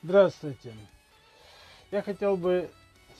Здравствуйте. 0.00 0.72
Я 1.90 2.02
хотел 2.02 2.36
бы 2.36 2.70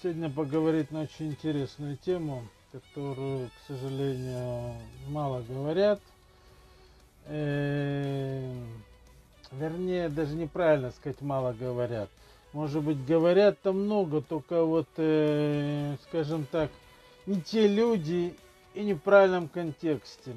сегодня 0.00 0.30
поговорить 0.30 0.92
на 0.92 1.02
очень 1.02 1.30
интересную 1.30 1.96
тему, 1.96 2.44
которую, 2.70 3.48
к 3.48 3.66
сожалению, 3.66 4.74
мало 5.08 5.42
говорят. 5.42 6.00
Э, 7.26 8.54
вернее, 9.50 10.08
даже 10.08 10.36
неправильно 10.36 10.92
сказать, 10.92 11.20
мало 11.20 11.52
говорят. 11.52 12.10
Может 12.52 12.84
быть, 12.84 13.04
говорят-то 13.04 13.72
много, 13.72 14.22
только 14.22 14.62
вот, 14.62 14.86
э, 14.98 15.96
скажем 16.04 16.46
так, 16.46 16.70
не 17.26 17.40
те 17.40 17.66
люди 17.66 18.36
и 18.74 18.92
в 18.92 19.00
правильном 19.00 19.48
контексте. 19.48 20.32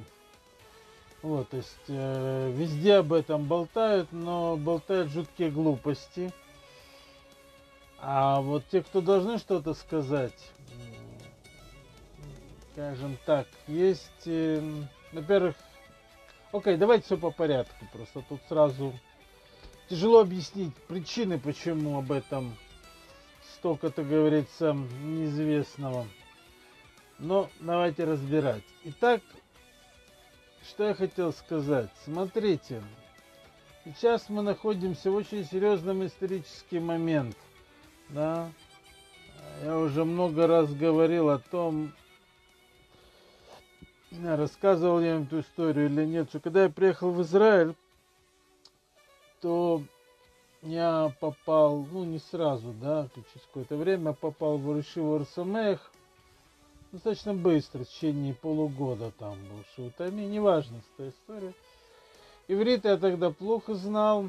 Вот, 1.22 1.50
то 1.50 1.58
есть 1.58 1.78
э, 1.88 2.52
везде 2.56 2.96
об 2.96 3.14
этом 3.14 3.46
болтают, 3.46 4.12
но 4.12 4.58
болтают 4.58 5.12
жуткие 5.12 5.52
глупости. 5.52 6.34
А 8.00 8.42
вот 8.42 8.64
те, 8.72 8.82
кто 8.82 9.02
должны 9.02 9.38
что-то 9.38 9.76
сказать, 9.76 10.52
скажем 12.72 13.18
так, 13.26 13.48
есть, 13.68 14.10
э, 14.26 14.60
во-первых, 15.12 15.56
окей, 16.52 16.78
давайте 16.78 17.06
все 17.06 17.18
по 17.18 17.30
порядку, 17.30 17.86
просто 17.94 18.24
тут 18.28 18.42
сразу 18.50 18.92
тяжело 19.90 20.22
объяснить 20.22 20.76
причины, 20.88 21.38
почему 21.38 22.00
об 22.00 22.12
этом 22.12 22.56
столько-то 23.58 24.04
говорится 24.04 24.74
неизвестного. 24.74 26.08
Но 27.20 27.48
давайте 27.60 28.06
разбирать. 28.06 28.64
Итак, 28.86 29.22
что 30.64 30.88
я 30.88 30.94
хотел 30.94 31.34
сказать. 31.34 31.90
Смотрите, 32.04 32.82
сейчас 33.86 34.30
мы 34.30 34.42
находимся 34.42 35.12
в 35.12 35.16
очень 35.16 35.46
серьезном 35.46 36.06
исторический 36.06 36.80
момент. 36.80 37.36
Да? 38.10 38.52
Я 39.64 39.78
уже 39.78 40.06
много 40.06 40.48
раз 40.48 40.74
говорил 40.74 41.30
о 41.30 41.40
том, 41.40 41.94
рассказывал 44.12 45.00
я 45.00 45.16
им 45.16 45.24
эту 45.24 45.40
историю 45.40 45.86
или 45.86 46.06
нет, 46.06 46.30
что 46.30 46.40
когда 46.40 46.64
я 46.64 46.70
приехал 46.70 47.12
в 47.12 47.22
Израиль, 47.22 47.76
то 49.40 49.84
я 50.62 51.14
попал, 51.20 51.86
ну 51.92 52.04
не 52.04 52.20
сразу, 52.20 52.74
да, 52.74 53.08
через 53.16 53.46
какое-то 53.48 53.78
время 53.78 54.14
попал 54.14 54.58
в 54.58 54.70
Уршиву 54.70 55.16
Арсамех, 55.16 55.91
достаточно 56.92 57.34
быстро, 57.34 57.84
в 57.84 57.90
течение 57.90 58.34
полугода 58.34 59.12
там 59.18 59.38
был 59.48 59.64
Шутами, 59.76 60.22
неважно, 60.24 60.82
эта 60.98 61.10
история. 61.10 61.54
Иврит 62.48 62.86
я 62.86 62.98
тогда 62.98 63.32
плохо 63.32 63.76
знал, 63.76 64.26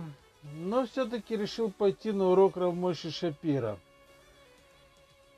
но 0.54 0.86
все-таки 0.86 1.36
решил 1.36 1.70
пойти 1.70 2.12
на 2.12 2.28
урок 2.28 2.56
Равмойши 2.56 3.10
Шапира. 3.10 3.78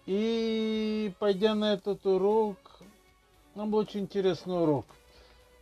И 0.06 1.12
пойдя 1.18 1.54
на 1.54 1.72
этот 1.72 2.04
урок, 2.04 2.58
нам 3.54 3.70
был 3.70 3.78
очень 3.78 4.00
интересный 4.00 4.62
урок. 4.62 4.86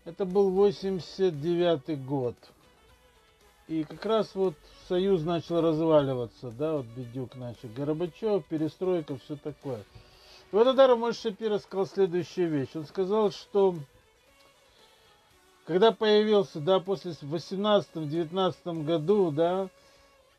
Это 0.05 0.25
был 0.25 0.51
89 0.51 2.05
год. 2.05 2.35
И 3.69 3.85
как 3.85 4.05
раз 4.05 4.35
вот 4.35 4.55
Союз 4.89 5.23
начал 5.23 5.61
разваливаться, 5.61 6.51
да, 6.51 6.79
вот 6.79 6.87
Бедюк 6.87 7.37
начал. 7.37 7.69
Горбачев, 7.77 8.45
перестройка, 8.47 9.17
все 9.19 9.37
такое. 9.37 9.85
И 10.53 10.55
вот 10.55 10.65
тогда 10.65 10.87
Рамон 10.87 11.15
Шапира 11.15 11.57
сказал 11.59 11.87
следующую 11.87 12.51
вещь. 12.51 12.69
Он 12.75 12.85
сказал, 12.85 13.31
что 13.31 13.75
когда 15.65 15.93
появился, 15.93 16.61
да, 16.61 16.79
после 16.79 17.13
18-19 17.13 18.85
году, 18.85 19.31
да, 19.31 19.71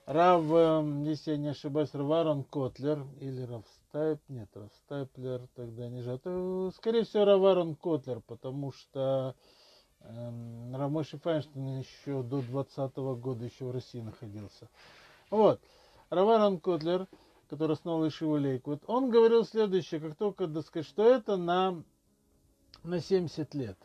Рав, 0.05 0.43
эм, 0.51 1.03
если 1.03 1.31
я 1.31 1.37
не 1.37 1.47
ошибаюсь, 1.47 1.89
Рав 1.93 2.15
Арон 2.15 2.43
Котлер 2.43 3.03
или 3.21 3.41
Рав 3.41 3.67
Стайп, 3.67 4.19
нет, 4.27 4.49
Рав 4.53 4.79
Стайплер 4.79 5.47
тогда 5.55 5.89
не 5.89 6.03
же, 6.03 6.11
это, 6.11 6.71
скорее 6.75 7.05
всего, 7.05 7.25
Рав 7.25 7.47
Арон 7.47 7.75
Котлер, 7.75 8.19
потому 8.27 8.71
что 8.71 9.33
эм, 10.01 10.75
Рав 10.75 10.91
Моше 10.91 11.17
Файнштейн 11.17 11.79
еще 11.79 12.21
до 12.21 12.41
20 12.41 12.77
-го 12.97 13.15
года 13.15 13.45
еще 13.45 13.65
в 13.65 13.71
России 13.71 14.01
находился. 14.01 14.69
Вот, 15.31 15.59
Рав 16.11 16.32
Арон 16.32 16.59
Котлер– 16.59 17.07
который 17.53 17.73
основал 17.73 18.07
ешиву 18.07 18.35
Лейквуд, 18.37 18.83
он 18.87 19.11
говорил 19.11 19.45
следующее, 19.45 19.99
как 19.99 20.15
только, 20.15 20.47
так 20.47 20.65
сказать, 20.65 20.87
что 20.87 21.07
это 21.07 21.37
на, 21.37 21.83
на 22.83 22.99
70 22.99 23.53
лет. 23.53 23.77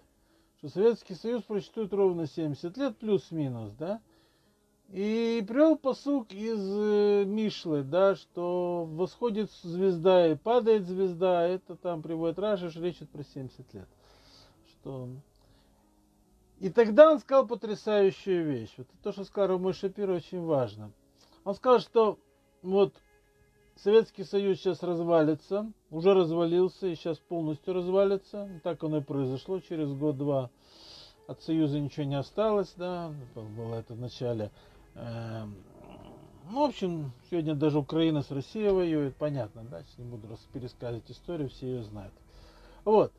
Что 0.56 0.70
Советский 0.70 1.14
Союз 1.14 1.42
прочтут 1.42 1.92
ровно 1.92 2.26
70 2.26 2.74
лет, 2.78 2.96
плюс-минус, 2.96 3.72
да. 3.78 4.00
И 4.88 5.44
привел 5.46 5.76
посук 5.76 6.32
из 6.32 6.58
э, 6.58 7.24
Мишлы, 7.26 7.82
да, 7.82 8.16
что 8.16 8.86
восходит 8.90 9.52
звезда 9.62 10.28
и 10.28 10.34
падает 10.34 10.86
звезда, 10.86 11.46
это 11.46 11.76
там 11.76 12.00
приводит 12.00 12.38
Раша, 12.38 12.70
речь 12.76 12.96
идет 12.96 13.10
про 13.10 13.22
70 13.22 13.74
лет. 13.74 13.88
Что... 14.70 15.10
И 16.58 16.70
тогда 16.70 17.12
он 17.12 17.18
сказал 17.18 17.46
потрясающую 17.46 18.46
вещь. 18.46 18.72
Вот 18.78 18.86
то, 19.02 19.12
что 19.12 19.24
сказал 19.24 19.58
мой 19.58 19.74
Шапир, 19.74 20.08
очень 20.08 20.40
важно. 20.40 20.90
Он 21.44 21.54
сказал, 21.54 21.80
что 21.80 22.18
вот 22.62 22.94
Советский 23.84 24.24
Союз 24.24 24.58
сейчас 24.58 24.82
развалится, 24.82 25.70
уже 25.90 26.12
развалился 26.12 26.88
и 26.88 26.96
сейчас 26.96 27.18
полностью 27.18 27.74
развалится. 27.74 28.48
Так 28.64 28.82
оно 28.82 28.98
и 28.98 29.02
произошло. 29.02 29.60
Через 29.60 29.92
год-два 29.92 30.50
от 31.28 31.40
Союза 31.42 31.78
ничего 31.78 32.04
не 32.04 32.16
осталось, 32.16 32.72
да, 32.76 33.14
было 33.34 33.76
это 33.76 33.94
в 33.94 34.00
начале. 34.00 34.50
Эм, 34.96 35.54
ну, 36.50 36.62
в 36.66 36.70
общем, 36.70 37.12
сегодня 37.30 37.54
даже 37.54 37.78
Украина 37.78 38.22
с 38.22 38.30
Россией 38.32 38.70
воюет, 38.70 39.14
понятно, 39.16 39.62
да, 39.62 39.84
не 39.96 40.04
буду 40.04 40.26
пересказывать 40.52 41.08
историю, 41.10 41.48
все 41.48 41.66
ее 41.66 41.82
знают. 41.84 42.14
Вот. 42.84 43.12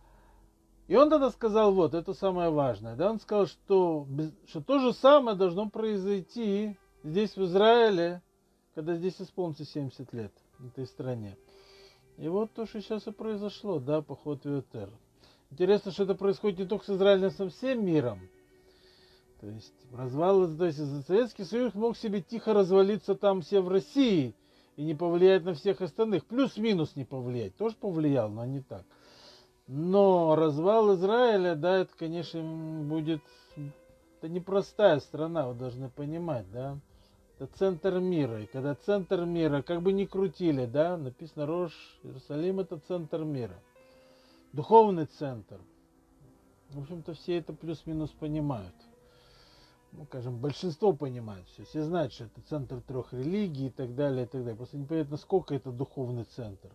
И 0.87 0.95
он 0.95 1.09
тогда 1.09 1.29
сказал, 1.29 1.73
вот, 1.73 1.93
это 1.93 2.13
самое 2.13 2.49
важное, 2.49 2.95
да, 2.95 3.11
он 3.11 3.19
сказал, 3.21 3.45
что, 3.45 4.07
что 4.47 4.61
то 4.61 4.79
же 4.79 4.91
самое 4.91 5.37
должно 5.37 5.69
произойти 5.69 6.75
здесь, 7.03 7.37
в 7.37 7.43
Израиле, 7.43 8.23
когда 8.73 8.95
здесь 8.95 9.21
исполнится 9.21 9.63
70 9.63 10.11
лет 10.13 10.33
этой 10.67 10.85
стране. 10.85 11.37
И 12.17 12.27
вот 12.27 12.51
то, 12.53 12.65
что 12.65 12.81
сейчас 12.81 13.07
и 13.07 13.11
произошло, 13.11 13.79
да, 13.79 14.01
поход 14.01 14.43
в 14.43 14.49
ЮТР. 14.49 14.89
Интересно, 15.51 15.91
что 15.91 16.03
это 16.03 16.15
происходит 16.15 16.59
не 16.59 16.65
только 16.65 16.85
с 16.85 16.89
Израилем, 16.89 17.29
и 17.29 17.31
со 17.31 17.49
всем 17.49 17.85
миром. 17.85 18.19
То 19.39 19.47
есть 19.47 19.73
развал, 19.93 20.47
то 20.55 20.65
есть 20.65 20.79
Советский 21.07 21.45
Союз 21.45 21.73
мог 21.73 21.95
себе 21.95 22.21
тихо 22.21 22.53
развалиться 22.53 23.15
там 23.15 23.41
все 23.41 23.61
в 23.61 23.69
России 23.69 24.35
и 24.75 24.83
не 24.83 24.95
повлиять 24.95 25.45
на 25.45 25.53
всех 25.53 25.81
остальных. 25.81 26.25
Плюс-минус 26.25 26.95
не 26.95 27.05
повлиять. 27.05 27.55
Тоже 27.55 27.75
повлиял, 27.75 28.29
но 28.29 28.45
не 28.45 28.61
так. 28.61 28.83
Но 29.67 30.35
развал 30.35 30.95
Израиля, 30.95 31.55
да, 31.55 31.77
это, 31.77 31.91
конечно, 31.97 32.41
будет... 32.41 33.21
Это 34.17 34.27
непростая 34.27 34.99
страна, 34.99 35.47
вы 35.47 35.53
должны 35.53 35.89
понимать, 35.89 36.51
да. 36.51 36.77
Это 37.39 37.47
центр 37.57 37.99
мира. 37.99 38.41
И 38.41 38.47
когда 38.47 38.75
центр 38.75 39.23
мира, 39.23 39.61
как 39.61 39.81
бы 39.81 39.93
ни 39.93 40.03
крутили, 40.03 40.65
да, 40.65 40.97
написано 40.97 41.45
Рош, 41.45 41.73
Иерусалим 42.03 42.59
это 42.59 42.79
центр 42.79 43.23
мира. 43.23 43.55
Духовный 44.51 45.05
центр. 45.05 45.61
В 46.71 46.81
общем-то, 46.81 47.13
все 47.13 47.37
это 47.37 47.53
плюс-минус 47.53 48.09
понимают. 48.11 48.75
Ну, 49.93 50.03
скажем, 50.05 50.37
большинство 50.37 50.91
понимает 50.91 51.47
все. 51.47 51.63
Все 51.63 51.83
знают, 51.83 52.11
что 52.11 52.25
это 52.25 52.41
центр 52.41 52.81
трех 52.81 53.13
религий 53.13 53.67
и 53.67 53.71
так 53.71 53.95
далее, 53.95 54.25
и 54.25 54.27
так 54.27 54.41
далее. 54.41 54.57
Просто 54.57 54.77
не 54.77 54.85
понятно, 54.85 55.11
насколько 55.11 55.55
это 55.55 55.71
духовный 55.71 56.25
центр. 56.25 56.69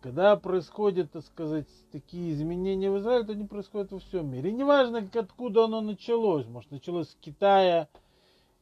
Когда 0.00 0.36
происходят, 0.36 1.10
так 1.10 1.24
сказать, 1.24 1.66
такие 1.90 2.32
изменения 2.32 2.90
в 2.90 2.98
Израиле, 2.98 3.24
то 3.24 3.32
они 3.32 3.46
происходят 3.46 3.90
во 3.90 3.98
всем 3.98 4.30
мире. 4.30 4.50
И 4.50 4.54
неважно, 4.54 5.06
откуда 5.12 5.64
оно 5.64 5.80
началось. 5.80 6.46
Может, 6.46 6.70
началось 6.70 7.10
с 7.10 7.16
Китая, 7.20 7.88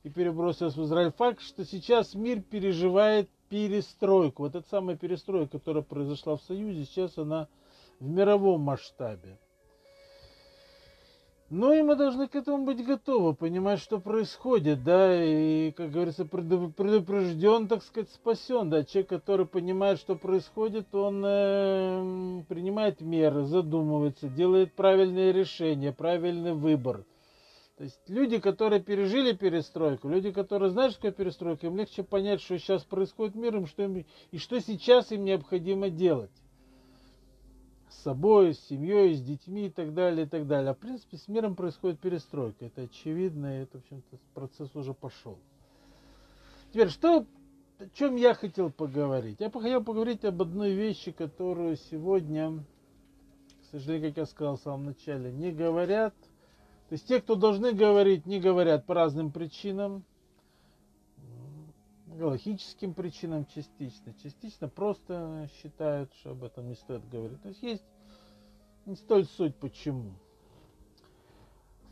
и 0.04 0.10
перебросилась 0.10 0.76
в 0.76 0.84
Израиль. 0.84 1.12
Факт, 1.12 1.40
что 1.40 1.64
сейчас 1.64 2.14
мир 2.14 2.40
переживает 2.40 3.28
перестройку. 3.48 4.44
Вот 4.44 4.54
эта 4.54 4.68
самая 4.68 4.96
перестройка, 4.96 5.58
которая 5.58 5.82
произошла 5.82 6.36
в 6.36 6.42
Союзе, 6.42 6.84
сейчас 6.84 7.18
она 7.18 7.48
в 8.00 8.08
мировом 8.08 8.62
масштабе. 8.62 9.38
Ну 11.50 11.70
и 11.70 11.82
мы 11.82 11.96
должны 11.96 12.28
к 12.28 12.34
этому 12.34 12.64
быть 12.64 12.82
готовы, 12.82 13.34
понимать, 13.34 13.78
что 13.78 14.00
происходит, 14.00 14.82
да, 14.84 15.22
и, 15.22 15.70
как 15.72 15.90
говорится, 15.90 16.24
предупрежден, 16.24 17.68
так 17.68 17.82
сказать, 17.82 18.08
спасен, 18.08 18.70
да, 18.70 18.84
человек, 18.84 19.10
который 19.10 19.44
понимает, 19.44 19.98
что 19.98 20.16
происходит, 20.16 20.94
он 20.94 21.22
э, 21.22 22.42
принимает 22.48 23.02
меры, 23.02 23.44
задумывается, 23.44 24.28
делает 24.28 24.72
правильные 24.72 25.30
решения, 25.32 25.92
правильный 25.92 26.54
выбор– 26.54 27.04
то 27.82 27.86
есть 27.86 28.08
люди, 28.08 28.38
которые 28.38 28.80
пережили 28.80 29.32
перестройку, 29.32 30.08
люди, 30.08 30.30
которые 30.30 30.70
знают, 30.70 30.92
что 30.92 31.02
такое 31.02 31.24
перестройка, 31.24 31.66
им 31.66 31.76
легче 31.76 32.04
понять, 32.04 32.40
что 32.40 32.56
сейчас 32.56 32.84
происходит 32.84 33.34
миром, 33.34 33.66
что 33.66 33.82
им, 33.82 34.04
и 34.30 34.38
что 34.38 34.60
сейчас 34.60 35.10
им 35.10 35.24
необходимо 35.24 35.90
делать. 35.90 36.30
С 37.90 38.02
собой, 38.04 38.54
с 38.54 38.60
семьей, 38.68 39.16
с 39.16 39.20
детьми 39.20 39.66
и 39.66 39.68
так 39.68 39.94
далее, 39.94 40.26
и 40.26 40.28
так 40.28 40.46
далее. 40.46 40.70
А 40.70 40.74
в 40.74 40.78
принципе 40.78 41.16
с 41.16 41.26
миром 41.26 41.56
происходит 41.56 41.98
перестройка. 41.98 42.66
Это 42.66 42.82
очевидно, 42.82 43.58
и 43.58 43.62
это, 43.64 43.80
в 43.80 43.82
общем-то, 43.82 44.16
процесс 44.32 44.76
уже 44.76 44.94
пошел. 44.94 45.36
Теперь, 46.70 46.88
что 46.88 47.26
о 47.80 47.88
чем 47.94 48.14
я 48.14 48.34
хотел 48.34 48.70
поговорить? 48.70 49.40
Я 49.40 49.50
хотел 49.50 49.82
поговорить 49.82 50.24
об 50.24 50.40
одной 50.40 50.70
вещи, 50.74 51.10
которую 51.10 51.74
сегодня, 51.90 52.62
к 53.62 53.72
сожалению, 53.72 54.10
как 54.10 54.18
я 54.18 54.26
сказал 54.26 54.56
в 54.56 54.60
самом 54.60 54.84
начале, 54.84 55.32
не 55.32 55.50
говорят. 55.50 56.14
То 56.92 56.96
есть 56.96 57.08
те, 57.08 57.22
кто 57.22 57.36
должны 57.36 57.72
говорить, 57.72 58.26
не 58.26 58.38
говорят 58.38 58.84
по 58.84 58.92
разным 58.92 59.32
причинам. 59.32 60.04
Галактическим 62.04 62.92
причинам 62.92 63.46
частично. 63.46 64.12
Частично 64.22 64.68
просто 64.68 65.48
считают, 65.54 66.12
что 66.16 66.32
об 66.32 66.44
этом 66.44 66.68
не 66.68 66.74
стоит 66.74 67.08
говорить. 67.08 67.40
То 67.40 67.48
есть 67.48 67.62
есть 67.62 67.84
не 68.84 68.94
столь 68.96 69.24
суть 69.24 69.56
почему. 69.56 70.12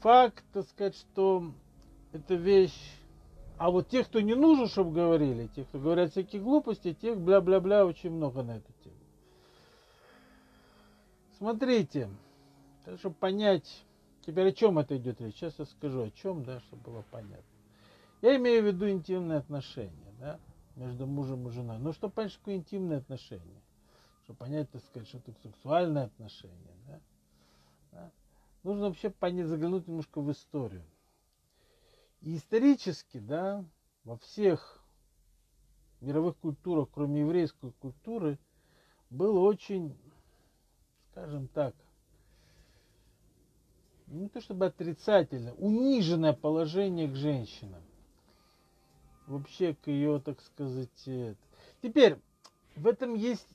Факт, 0.00 0.44
так 0.52 0.66
сказать, 0.68 0.96
что 0.96 1.50
эта 2.12 2.34
вещь 2.34 2.78
а 3.56 3.70
вот 3.70 3.88
тех, 3.88 4.06
кто 4.06 4.20
не 4.20 4.34
нужен, 4.34 4.68
чтобы 4.68 4.92
говорили, 4.92 5.46
тех, 5.46 5.66
кто 5.68 5.78
говорят 5.78 6.10
всякие 6.10 6.42
глупости, 6.42 6.92
тех 6.92 7.18
бля-бля-бля 7.18 7.86
очень 7.86 8.10
много 8.10 8.42
на 8.42 8.58
эту 8.58 8.70
тему. 8.84 8.96
Смотрите, 11.38 12.10
чтобы 12.98 13.14
понять, 13.14 13.86
теперь 14.30 14.48
о 14.48 14.52
чем 14.52 14.78
это 14.78 14.96
идет 14.96 15.20
речь, 15.20 15.36
сейчас 15.36 15.58
я 15.58 15.64
скажу 15.64 16.02
о 16.02 16.10
чем, 16.10 16.44
да, 16.44 16.60
чтобы 16.60 16.82
было 16.84 17.04
понятно. 17.10 17.44
Я 18.22 18.36
имею 18.36 18.62
в 18.62 18.66
виду 18.66 18.88
интимные 18.88 19.38
отношения, 19.38 20.14
да, 20.20 20.38
между 20.76 21.06
мужем 21.06 21.48
и 21.48 21.50
женой. 21.50 21.78
Ну, 21.78 21.92
чтобы 21.92 22.14
понять, 22.14 22.30
что 22.30 22.40
такое 22.40 22.56
интимные 22.56 22.98
отношения, 22.98 23.60
чтобы 24.24 24.38
понять, 24.38 24.70
так 24.70 24.82
сказать, 24.84 25.08
что 25.08 25.18
это 25.18 25.32
сексуальные 25.42 26.04
отношения, 26.04 26.76
да, 26.86 27.00
да. 27.92 28.10
нужно 28.62 28.86
вообще 28.88 29.10
понять, 29.10 29.48
заглянуть 29.48 29.88
немножко 29.88 30.20
в 30.20 30.30
историю. 30.30 30.84
И 32.20 32.36
исторически, 32.36 33.18
да, 33.18 33.64
во 34.04 34.16
всех 34.18 34.84
мировых 36.00 36.36
культурах, 36.36 36.88
кроме 36.92 37.22
еврейской 37.22 37.72
культуры, 37.72 38.38
было 39.08 39.40
очень, 39.40 39.96
скажем 41.10 41.48
так, 41.48 41.74
не 44.10 44.28
то 44.28 44.40
чтобы 44.40 44.66
отрицательное, 44.66 45.54
униженное 45.54 46.32
положение 46.32 47.08
к 47.08 47.14
женщинам. 47.14 47.82
Вообще 49.26 49.74
к 49.74 49.86
ее, 49.86 50.20
так 50.20 50.40
сказать, 50.40 51.06
это. 51.06 51.36
Теперь, 51.82 52.16
в 52.76 52.86
этом 52.86 53.14
есть 53.14 53.46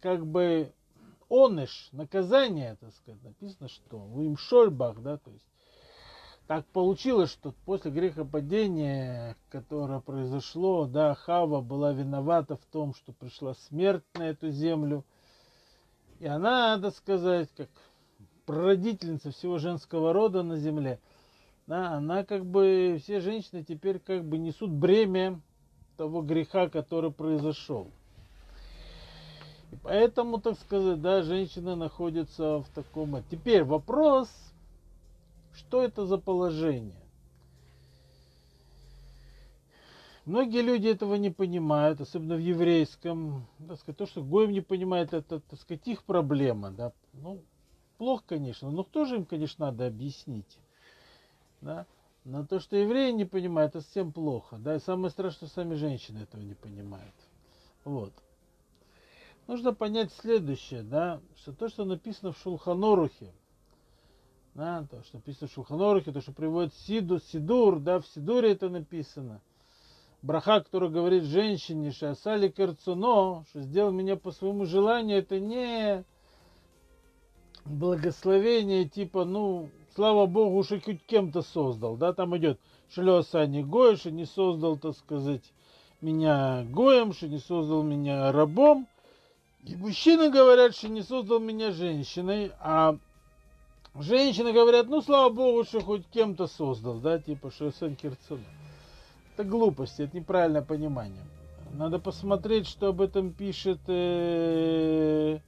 как 0.00 0.24
бы 0.26 0.72
оныш, 1.28 1.88
наказание, 1.92 2.76
так 2.76 2.94
сказать, 2.94 3.22
написано, 3.22 3.68
что 3.68 3.98
в 3.98 4.22
им 4.22 4.36
шольбах, 4.36 5.00
да, 5.02 5.16
то 5.16 5.30
есть 5.30 5.46
так 6.46 6.66
получилось, 6.66 7.30
что 7.30 7.54
после 7.64 7.90
грехопадения, 7.90 9.36
которое 9.48 10.00
произошло, 10.00 10.86
да, 10.86 11.14
Хава 11.14 11.60
была 11.60 11.92
виновата 11.92 12.56
в 12.56 12.64
том, 12.66 12.94
что 12.94 13.12
пришла 13.12 13.54
смерть 13.54 14.04
на 14.14 14.28
эту 14.28 14.50
землю. 14.50 15.04
И 16.18 16.26
она, 16.26 16.76
надо 16.76 16.90
сказать, 16.90 17.48
как 17.56 17.70
прародительница 18.52 19.30
всего 19.30 19.56
женского 19.56 20.12
рода 20.12 20.42
на 20.42 20.58
земле, 20.58 21.00
да, 21.66 21.92
она 21.92 22.22
как 22.22 22.44
бы, 22.44 22.98
все 23.02 23.20
женщины 23.20 23.64
теперь 23.64 23.98
как 23.98 24.24
бы 24.24 24.36
несут 24.36 24.70
бремя 24.70 25.40
того 25.96 26.20
греха, 26.20 26.68
который 26.68 27.10
произошел. 27.10 27.88
И 29.70 29.76
поэтому, 29.82 30.38
так 30.38 30.58
сказать, 30.58 31.00
да, 31.00 31.22
женщина 31.22 31.76
находится 31.76 32.58
в 32.58 32.68
таком... 32.74 33.22
Теперь 33.30 33.64
вопрос, 33.64 34.28
что 35.54 35.82
это 35.82 36.04
за 36.04 36.18
положение? 36.18 37.00
Многие 40.26 40.60
люди 40.60 40.88
этого 40.88 41.14
не 41.14 41.30
понимают, 41.30 42.02
особенно 42.02 42.36
в 42.36 42.40
еврейском. 42.40 43.46
Так 43.66 43.78
сказать, 43.78 43.96
то, 43.96 44.04
что 44.04 44.22
Гоем 44.22 44.52
не 44.52 44.60
понимает, 44.60 45.14
это, 45.14 45.40
так 45.40 45.58
сказать, 45.58 45.88
их 45.88 46.04
проблема. 46.04 46.70
Да? 46.70 46.92
Ну, 47.14 47.42
плохо, 48.02 48.24
конечно, 48.26 48.68
но 48.68 48.82
тоже 48.82 49.14
им, 49.14 49.24
конечно, 49.24 49.66
надо 49.66 49.86
объяснить. 49.86 50.58
Да? 51.60 51.86
Но 52.24 52.44
то, 52.44 52.58
что 52.58 52.74
евреи 52.74 53.12
не 53.12 53.24
понимают, 53.24 53.76
это 53.76 53.84
совсем 53.84 54.10
плохо. 54.10 54.56
Да? 54.58 54.74
И 54.74 54.80
самое 54.80 55.10
страшное, 55.10 55.46
что 55.46 55.54
сами 55.54 55.76
женщины 55.76 56.18
этого 56.18 56.40
не 56.40 56.54
понимают. 56.54 57.14
Вот. 57.84 58.12
Нужно 59.46 59.72
понять 59.72 60.12
следующее, 60.14 60.82
да, 60.82 61.20
что 61.36 61.52
то, 61.52 61.68
что 61.68 61.84
написано 61.84 62.32
в 62.32 62.38
Шулханорухе, 62.38 63.32
да, 64.54 64.84
то, 64.90 65.04
что 65.04 65.18
написано 65.18 65.46
в 65.46 65.52
Шулханорухе, 65.52 66.10
то, 66.10 66.20
что 66.20 66.32
приводит 66.32 66.74
Сиду, 66.74 67.20
Сидур, 67.20 67.78
да, 67.78 68.00
в 68.00 68.06
Сидуре 68.08 68.50
это 68.50 68.68
написано. 68.68 69.40
Браха, 70.22 70.60
который 70.60 70.90
говорит 70.90 71.22
женщине, 71.22 71.92
Шасали 71.92 72.48
Керцуно, 72.48 73.44
что 73.50 73.60
сделал 73.60 73.92
меня 73.92 74.16
по 74.16 74.32
своему 74.32 74.64
желанию, 74.64 75.18
это 75.18 75.38
не 75.38 76.04
благословение, 77.64 78.88
типа, 78.88 79.24
ну, 79.24 79.68
слава 79.94 80.26
Богу, 80.26 80.62
что 80.64 80.80
хоть 80.80 81.04
кем-то 81.06 81.42
создал, 81.42 81.96
да, 81.96 82.12
там 82.12 82.36
идет 82.36 82.58
Шлеса 82.90 83.46
не 83.46 83.62
Гой, 83.62 83.96
что 83.96 84.10
не 84.10 84.26
создал, 84.26 84.76
так 84.76 84.96
сказать, 84.96 85.52
меня 86.00 86.64
Гоем, 86.70 87.12
что 87.12 87.28
не 87.28 87.38
создал 87.38 87.82
меня 87.82 88.32
рабом. 88.32 88.86
И 89.64 89.76
мужчины 89.76 90.30
говорят, 90.30 90.74
что 90.74 90.88
не 90.88 91.02
создал 91.02 91.38
меня 91.38 91.70
женщиной, 91.70 92.50
а 92.60 92.96
Женщины 93.94 94.54
говорят, 94.54 94.88
ну 94.88 95.02
слава 95.02 95.30
богу, 95.30 95.64
что 95.64 95.82
хоть 95.82 96.06
кем-то 96.06 96.46
создал, 96.46 96.94
да, 96.94 97.18
типа 97.18 97.50
Шосэн 97.50 97.94
Кирцуна. 97.94 98.40
Это 99.34 99.44
глупости, 99.44 100.02
это 100.02 100.16
неправильное 100.16 100.62
понимание. 100.62 101.22
Надо 101.72 101.98
посмотреть, 101.98 102.66
что 102.66 102.88
об 102.88 103.02
этом 103.02 103.32
пишет, 103.32 103.80
э, 103.88 105.40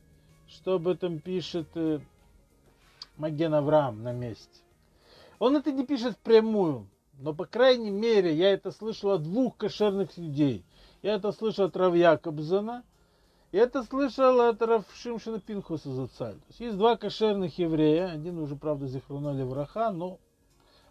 что 0.48 0.74
об 0.74 0.88
этом 0.88 1.18
пишет 1.18 1.68
э, 1.74 2.00
Маген 3.16 3.54
Авраам 3.54 4.02
на 4.02 4.12
месте. 4.12 4.60
Он 5.38 5.56
это 5.56 5.72
не 5.72 5.84
пишет 5.84 6.14
впрямую, 6.14 6.88
но 7.18 7.34
по 7.34 7.46
крайней 7.46 7.90
мере 7.90 8.34
я 8.34 8.52
это 8.52 8.70
слышал 8.70 9.10
от 9.10 9.22
двух 9.22 9.56
кошерных 9.56 10.16
людей. 10.16 10.64
Я 11.02 11.14
это 11.14 11.32
слышал 11.32 11.66
от 11.66 11.76
Рав 11.76 11.94
Якобзана– 11.94 12.84
и 13.54 13.56
это 13.56 13.84
слышал 13.84 14.40
от 14.40 14.60
Равшимшина 14.60 15.38
Пинхуса 15.38 15.88
Зацаль. 15.92 16.34
То 16.34 16.46
есть 16.48 16.58
есть 16.58 16.76
два 16.76 16.96
кошерных 16.96 17.56
еврея, 17.56 18.10
один 18.10 18.36
уже, 18.40 18.56
правда, 18.56 18.88
Зихруноли 18.88 19.44
Враха, 19.44 19.92
но 19.92 20.18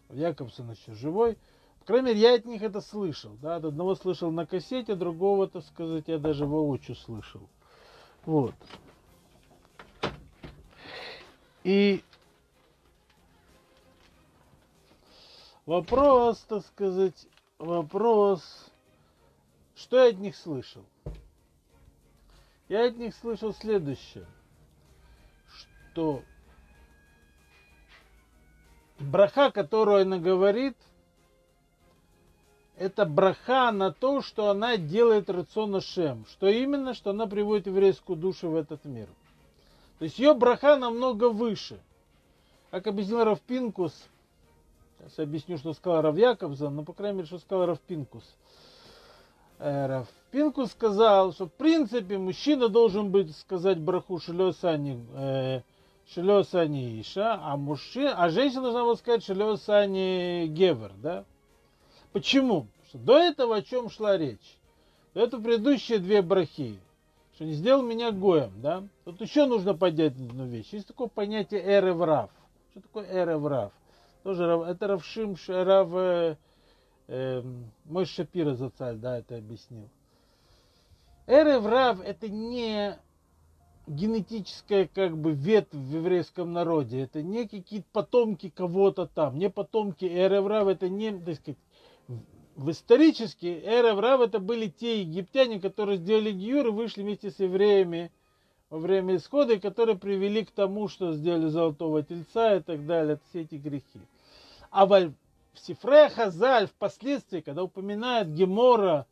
Якобсон 0.10 0.72
еще 0.72 0.94
живой. 0.94 1.38
По 1.82 1.88
крайней 1.88 2.06
мере, 2.06 2.22
я 2.22 2.36
от 2.36 2.46
них 2.46 2.62
это 2.62 2.80
слышал. 2.80 3.34
Да? 3.42 3.58
От 3.58 3.66
одного 3.66 3.96
слышал 3.96 4.32
на 4.32 4.46
кассете, 4.46 4.96
другого, 4.96 5.50
так 5.50 5.66
сказать, 5.66 6.06
я 6.08 6.18
даже 6.18 6.46
воочию 6.46 6.96
слышал. 6.96 7.42
Вот. 8.26 8.56
И 11.64 12.04
вопрос, 15.66 16.40
так 16.50 16.66
сказать, 16.66 17.28
вопрос, 17.58 18.72
что 19.76 20.04
я 20.04 20.10
от 20.10 20.18
них 20.18 20.36
слышал? 20.36 20.84
Я 22.68 22.88
от 22.88 22.98
них 22.98 23.16
слышал 23.16 23.54
следующее, 23.54 24.26
что 25.92 26.24
браха, 29.00 29.52
которую 29.52 30.02
она 30.02 30.18
говорит, 30.18 30.76
это 32.78 33.06
браха 33.06 33.72
на 33.72 33.92
то, 33.92 34.22
что 34.22 34.50
она 34.50 34.78
делает 34.78 35.30
рацион 35.30 35.80
Шем. 35.80 36.26
Что 36.26 36.48
именно? 36.48 36.94
Что 36.94 37.12
она 37.12 37.28
приводит 37.28 37.68
еврейскую 37.68 38.18
душу 38.18 38.50
в 38.50 38.56
этот 38.56 38.84
мир. 38.86 39.08
То 40.04 40.06
есть 40.06 40.20
ее 40.20 40.34
браха 40.34 40.76
намного 40.76 41.30
выше. 41.30 41.80
Как 42.72 42.88
объяснил 42.88 43.24
Равпинкус, 43.24 43.94
сейчас 45.00 45.18
объясню, 45.18 45.58
что 45.58 45.72
сказал 45.72 46.02
Рав 46.02 46.18
Яковзан, 46.18 46.76
но 46.76 46.84
по 46.84 46.92
крайней 46.92 47.20
мере, 47.20 47.28
что 47.28 47.40
сказал 47.40 47.68
Равпинкус. 47.68 48.26
Раф 49.60 50.10
Пинку 50.30 50.66
сказал, 50.66 51.32
что 51.32 51.46
в 51.46 51.54
принципе 51.54 52.18
мужчина 52.18 52.68
должен 52.68 53.12
быть 53.12 53.34
сказать 53.38 53.80
браху 53.80 54.20
шелесани 54.20 55.08
э, 55.16 55.62
шелесани 56.10 57.00
иша, 57.00 57.40
а 57.42 57.56
мужчина, 57.56 58.14
а 58.18 58.28
женщина 58.28 58.64
должна 58.64 58.84
была 58.84 58.98
сказать 58.98 59.24
шелесани 59.24 60.48
гевер, 60.48 60.92
да? 60.98 61.24
Почему? 62.12 62.64
Потому 62.64 62.90
что 62.90 62.98
до 62.98 63.20
этого 63.20 63.56
о 63.56 63.62
чем 63.62 63.90
шла 63.90 64.18
речь? 64.18 64.58
До 65.14 65.22
этого 65.22 65.42
предыдущие 65.42 66.00
две 66.00 66.22
брахи, 66.22 66.78
что 67.36 67.46
не 67.46 67.54
сделал 67.54 67.82
меня 67.82 68.12
гоем, 68.12 68.54
да? 68.62 68.84
Тут 69.06 69.22
еще 69.22 69.46
нужно 69.46 69.74
поднять 69.74 70.14
одну 70.14 70.46
вещь. 70.46 70.70
Есть 70.72 70.88
такое 70.88 71.08
понятие 71.08 71.62
эреврав. 71.62 72.30
Что 72.72 72.82
такое 72.82 73.06
эреврав? 73.12 73.72
Тоже 74.24 74.44
это 74.44 74.88
Равшим, 74.88 75.36
Рав, 75.48 75.90
э, 75.94 76.38
э, 77.08 77.44
мой 77.86 78.06
Шапира 78.06 78.54
Зацаль, 78.54 78.98
да, 78.98 79.18
это 79.18 79.38
объяснил. 79.38 79.90
Эрев 81.28 81.66
Рав 81.66 82.00
это 82.02 82.30
не 82.30 82.98
генетическая 83.86 84.88
как 84.88 85.18
бы 85.18 85.34
ветвь 85.34 85.74
в 85.74 85.94
еврейском 85.94 86.54
народе. 86.54 87.02
Это 87.02 87.22
не 87.22 87.48
какие-то 87.48 87.88
потомки 87.92 88.50
кого-то 88.50 89.08
там. 89.08 89.38
Не 89.38 89.50
потомки 89.50 90.06
Эрев 90.06 90.48
Рав, 90.48 90.68
это 90.68 90.88
не, 90.88 91.12
так 91.12 91.36
сказать, 91.36 91.60
в 92.56 92.70
исторически 92.72 93.46
эра 93.64 94.00
Рав 94.00 94.22
это 94.22 94.40
были 94.40 94.68
те 94.68 95.02
египтяне, 95.02 95.60
которые 95.60 95.98
сделали 95.98 96.32
гиюр 96.32 96.68
и 96.68 96.72
вышли 96.72 97.02
вместе 97.02 97.32
с 97.32 97.40
евреями 97.40 98.12
во 98.70 98.80
время 98.80 99.16
исхода, 99.16 99.54
и 99.54 99.60
которые 99.60 99.98
привели 99.98 100.46
к 100.46 100.52
тому, 100.52 100.88
что 100.88 101.14
сделали 101.14 101.48
золотого 101.48 102.04
тельца 102.04 102.58
и 102.58 102.62
так 102.62 102.86
далее, 102.86 103.20
все 103.30 103.42
эти 103.42 103.56
грехи. 103.56 104.00
А 104.72 104.86
в 104.86 105.14
Сифре 105.56 106.10
Хазаль 106.10 106.68
впоследствии, 106.68 107.42
когда 107.42 107.64
упоминает 107.64 108.34
Гемора, 108.34 109.06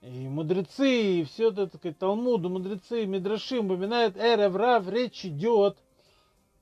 и 0.00 0.28
мудрецы, 0.28 1.20
и 1.20 1.24
все 1.24 1.48
это, 1.48 1.66
так 1.66 1.80
сказать, 1.80 1.98
Талмуд, 1.98 2.42
мудрецы, 2.42 3.04
Мидрашим 3.06 3.66
упоминает 3.66 4.16
Эрев 4.16 4.54
Рав, 4.54 4.88
речь 4.88 5.24
идет 5.24 5.76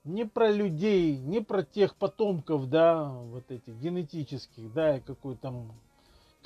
не 0.05 0.25
про 0.25 0.51
людей, 0.51 1.19
не 1.19 1.41
про 1.41 1.63
тех 1.63 1.97
потомков, 1.97 2.71
да, 2.71 3.11
вот 3.11 3.51
этих 3.51 3.75
генетических, 3.75 4.73
да, 4.73 5.01
какой 5.01 5.37
там 5.37 5.73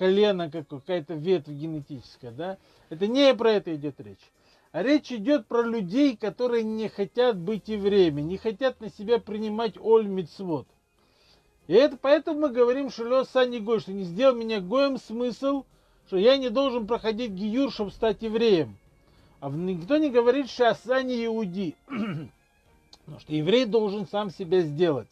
колено, 0.00 0.50
какая-то 0.50 1.12
ветвь 1.12 1.50
генетическая, 1.50 2.30
да. 2.30 2.56
Это 2.88 3.06
не 3.06 3.34
про 3.34 3.52
это 3.52 3.76
идет 3.76 4.00
речь. 4.00 4.32
А 4.72 4.82
речь 4.82 5.12
идет 5.12 5.46
про 5.46 5.62
людей, 5.62 6.16
которые 6.16 6.64
не 6.64 6.88
хотят 6.88 7.36
быть 7.36 7.68
евреями, 7.68 8.22
не 8.22 8.38
хотят 8.38 8.80
на 8.80 8.90
себя 8.90 9.18
принимать 9.18 9.76
оль 9.76 10.06
мицвод. 10.06 10.66
И 11.66 11.74
это 11.74 11.98
поэтому 12.00 12.40
мы 12.40 12.48
говорим, 12.48 12.88
что 12.88 13.04
Лё 13.04 13.24
Сани 13.24 13.58
Гой, 13.58 13.80
что 13.80 13.92
не 13.92 14.04
сделал 14.04 14.34
меня 14.34 14.60
Гоем 14.60 14.96
смысл, 14.96 15.64
что 16.06 16.16
я 16.16 16.38
не 16.38 16.48
должен 16.48 16.86
проходить 16.86 17.32
гиюр, 17.32 17.70
чтобы 17.70 17.90
стать 17.90 18.22
евреем. 18.22 18.78
А 19.40 19.50
никто 19.50 19.98
не 19.98 20.08
говорит, 20.08 20.48
что 20.48 20.70
Асани 20.70 21.26
Иуди. 21.26 21.76
Потому 23.04 23.20
что 23.20 23.34
еврей 23.34 23.66
должен 23.66 24.06
сам 24.06 24.30
себя 24.30 24.62
сделать. 24.62 25.10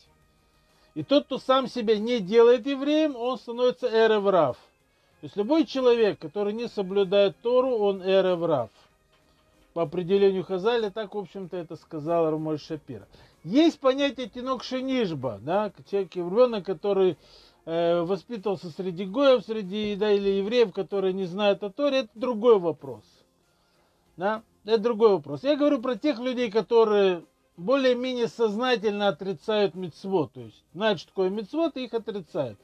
И 0.94 1.02
тот, 1.02 1.26
кто 1.26 1.38
сам 1.38 1.68
себя 1.68 1.98
не 1.98 2.20
делает 2.20 2.66
евреем, 2.66 3.16
он 3.16 3.38
становится 3.38 3.86
эреврав. 3.86 4.56
То 5.20 5.24
есть 5.24 5.36
любой 5.36 5.66
человек, 5.66 6.20
который 6.20 6.52
не 6.52 6.68
соблюдает 6.68 7.36
Тору, 7.42 7.76
он 7.76 8.02
эреврав. 8.02 8.70
По 9.72 9.82
определению 9.82 10.44
Хазаля, 10.44 10.90
так, 10.90 11.14
в 11.14 11.18
общем-то, 11.18 11.56
это 11.56 11.74
сказал 11.76 12.30
Рамоль 12.30 12.60
Шапира. 12.60 13.06
Есть 13.42 13.80
понятие 13.80 14.28
тинок 14.28 14.62
шинишба, 14.62 15.40
да, 15.42 15.72
человек, 15.90 16.14
ребенок, 16.14 16.64
который 16.64 17.16
э, 17.64 18.00
воспитывался 18.02 18.70
среди 18.70 19.04
гоев, 19.04 19.44
среди 19.44 19.96
да, 19.96 20.12
или 20.12 20.30
евреев, 20.30 20.72
которые 20.72 21.12
не 21.12 21.26
знают 21.26 21.62
о 21.64 21.70
Торе, 21.70 21.98
это 21.98 22.10
другой 22.14 22.58
вопрос. 22.58 23.04
Да? 24.16 24.42
Это 24.64 24.78
другой 24.78 25.10
вопрос. 25.10 25.42
Я 25.42 25.56
говорю 25.56 25.80
про 25.80 25.96
тех 25.96 26.18
людей, 26.20 26.50
которые 26.50 27.24
более-менее 27.56 28.28
сознательно 28.28 29.08
отрицают 29.08 29.74
мецвод, 29.74 30.32
то 30.32 30.40
есть 30.40 30.62
знают, 30.74 31.00
что 31.00 31.08
такое 31.08 31.30
мецвод, 31.30 31.76
и 31.76 31.84
их 31.84 31.94
отрицают. 31.94 32.58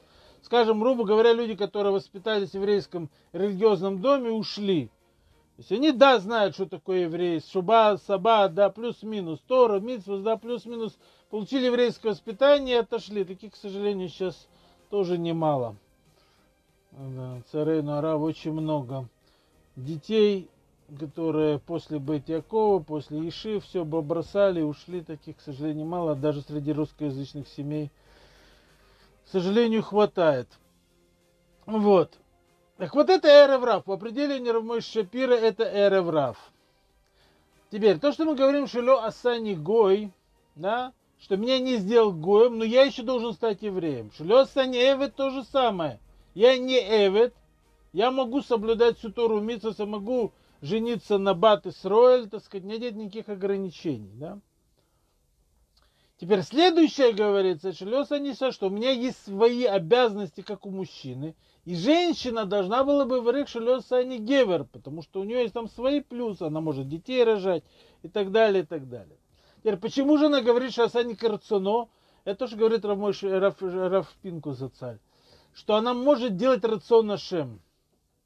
Скажем, 0.44 0.78
грубо 0.78 1.04
говоря, 1.04 1.32
люди, 1.32 1.56
которые 1.56 1.94
воспитались 1.94 2.50
в 2.50 2.54
еврейском 2.54 3.08
религиозном 3.32 4.02
доме, 4.02 4.30
ушли. 4.30 4.90
То 5.56 5.60
есть 5.60 5.72
они, 5.72 5.90
да, 5.90 6.18
знают, 6.18 6.54
что 6.54 6.66
такое 6.66 7.02
еврей, 7.02 7.40
шуба, 7.40 7.96
саба, 8.06 8.48
да, 8.48 8.68
плюс-минус, 8.68 9.40
Тора, 9.46 9.80
митсвус, 9.80 10.20
да, 10.20 10.36
плюс-минус, 10.36 10.98
получили 11.30 11.66
еврейское 11.66 12.10
воспитание 12.10 12.76
и 12.76 12.80
отошли. 12.80 13.24
Таких, 13.24 13.52
к 13.52 13.56
сожалению, 13.56 14.10
сейчас 14.10 14.46
тоже 14.90 15.16
немало. 15.16 15.76
Да, 16.92 17.40
царей 17.50 17.80
Нара 17.80 18.16
очень 18.16 18.52
много. 18.52 19.08
Детей 19.76 20.50
которые 20.98 21.58
после 21.58 21.98
Бет 21.98 22.28
Якова, 22.28 22.82
после 22.82 23.26
Иши, 23.26 23.60
все 23.60 23.84
бросали, 23.84 24.60
ушли, 24.60 25.00
таких, 25.00 25.38
к 25.38 25.40
сожалению, 25.40 25.86
мало, 25.86 26.14
даже 26.14 26.42
среди 26.42 26.72
русскоязычных 26.72 27.48
семей, 27.48 27.90
к 29.24 29.28
сожалению, 29.28 29.82
хватает. 29.82 30.48
Вот. 31.66 32.18
Так 32.76 32.94
вот 32.94 33.08
это 33.08 33.28
эреврав. 33.28 33.84
По 33.84 33.94
определению 33.94 34.54
Равмой 34.54 34.80
Шапира 34.80 35.34
это 35.34 35.64
эреврав. 35.64 36.36
Теперь, 37.70 37.98
то, 37.98 38.12
что 38.12 38.24
мы 38.24 38.34
говорим, 38.34 38.66
что 38.66 38.82
ло 38.82 39.04
асани 39.04 39.54
гой, 39.54 40.12
да, 40.54 40.92
что 41.18 41.36
меня 41.36 41.58
не 41.58 41.76
сделал 41.76 42.12
гоем, 42.12 42.58
но 42.58 42.64
я 42.64 42.82
еще 42.82 43.02
должен 43.02 43.32
стать 43.32 43.62
евреем. 43.62 44.10
Что 44.12 44.24
ло 44.24 44.40
асани 44.42 44.76
эвет 44.76 45.14
то 45.14 45.30
же 45.30 45.44
самое. 45.44 45.98
Я 46.34 46.58
не 46.58 46.78
эвет, 46.78 47.34
я 47.92 48.10
могу 48.10 48.42
соблюдать 48.42 48.98
всю 48.98 49.10
Тору 49.10 49.40
Митсус, 49.40 49.78
я 49.78 49.86
могу 49.86 50.32
жениться 50.60 51.18
на 51.18 51.34
Бат 51.34 51.66
Исроэль, 51.66 52.28
так 52.28 52.42
сказать, 52.42 52.64
нет 52.64 52.94
никаких 52.94 53.28
ограничений. 53.28 54.12
Да? 54.14 54.38
Теперь 56.24 56.40
следующее 56.40 57.12
говорится, 57.12 57.74
Шелеса 57.74 58.18
Ниса, 58.18 58.50
что 58.50 58.68
у 58.68 58.70
меня 58.70 58.92
есть 58.92 59.22
свои 59.26 59.64
обязанности, 59.64 60.40
как 60.40 60.64
у 60.64 60.70
мужчины. 60.70 61.36
И 61.66 61.76
женщина 61.76 62.46
должна 62.46 62.82
была 62.82 63.04
бы 63.04 63.20
говорить 63.20 63.50
Шелеса 63.50 64.02
не 64.04 64.16
Гевер, 64.16 64.64
потому 64.64 65.02
что 65.02 65.20
у 65.20 65.24
нее 65.24 65.42
есть 65.42 65.52
там 65.52 65.68
свои 65.68 66.00
плюсы, 66.00 66.44
она 66.44 66.62
может 66.62 66.88
детей 66.88 67.22
рожать 67.24 67.62
и 68.02 68.08
так 68.08 68.32
далее, 68.32 68.62
и 68.62 68.66
так 68.66 68.88
далее. 68.88 69.18
Теперь, 69.58 69.76
почему 69.76 70.16
же 70.16 70.28
она 70.28 70.40
говорит, 70.40 70.72
что 70.72 70.84
Асани 70.84 71.12
Карцуно? 71.12 71.90
Это 72.24 72.38
тоже 72.38 72.56
говорит 72.56 72.86
Раф, 72.86 72.98
Раф, 73.22 73.56
Раф 73.60 74.10
Пинку 74.22 74.52
за 74.52 74.70
царь. 74.70 75.00
Что 75.52 75.74
она 75.74 75.92
может 75.92 76.38
делать 76.38 76.64
рацион 76.64 77.10
Ашем. 77.10 77.60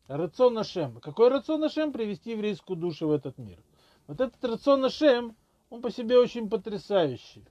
Рацион 0.07 0.57
Ашем. 0.57 1.01
Какой 1.01 1.31
рацион 1.31 1.65
Ашем? 1.65 1.91
Привести 1.91 2.31
еврейскую 2.31 2.77
душу 2.77 3.09
в 3.09 3.11
этот 3.11 3.39
мир. 3.39 3.59
Вот 4.07 4.21
этот 4.21 4.45
рацион 4.45 4.85
Ашем, 4.85 5.35
он 5.69 5.83
по 5.83 5.91
себе 5.91 6.17
очень 6.17 6.49
потрясающий. 6.49 7.45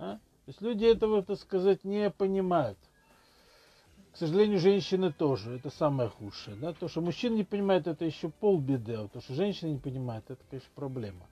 А? 0.00 0.14
То 0.14 0.48
есть 0.48 0.62
люди 0.62 0.84
этого, 0.86 1.22
так 1.22 1.38
сказать, 1.38 1.84
не 1.84 2.10
понимают. 2.10 2.78
К 4.12 4.16
сожалению, 4.16 4.58
женщины 4.58 5.12
тоже. 5.12 5.56
Это 5.56 5.70
самое 5.70 6.08
худшее. 6.08 6.56
Да? 6.56 6.72
То, 6.72 6.88
что 6.88 7.00
мужчина 7.02 7.36
не 7.36 7.44
понимает, 7.44 7.86
это 7.86 8.04
еще 8.04 8.30
полбеды. 8.30 8.94
А 8.94 9.08
то, 9.08 9.20
что 9.20 9.34
женщина 9.34 9.70
не 9.70 9.78
понимает, 9.78 10.24
это, 10.28 10.42
конечно, 10.48 10.70
проблема. 10.74 11.26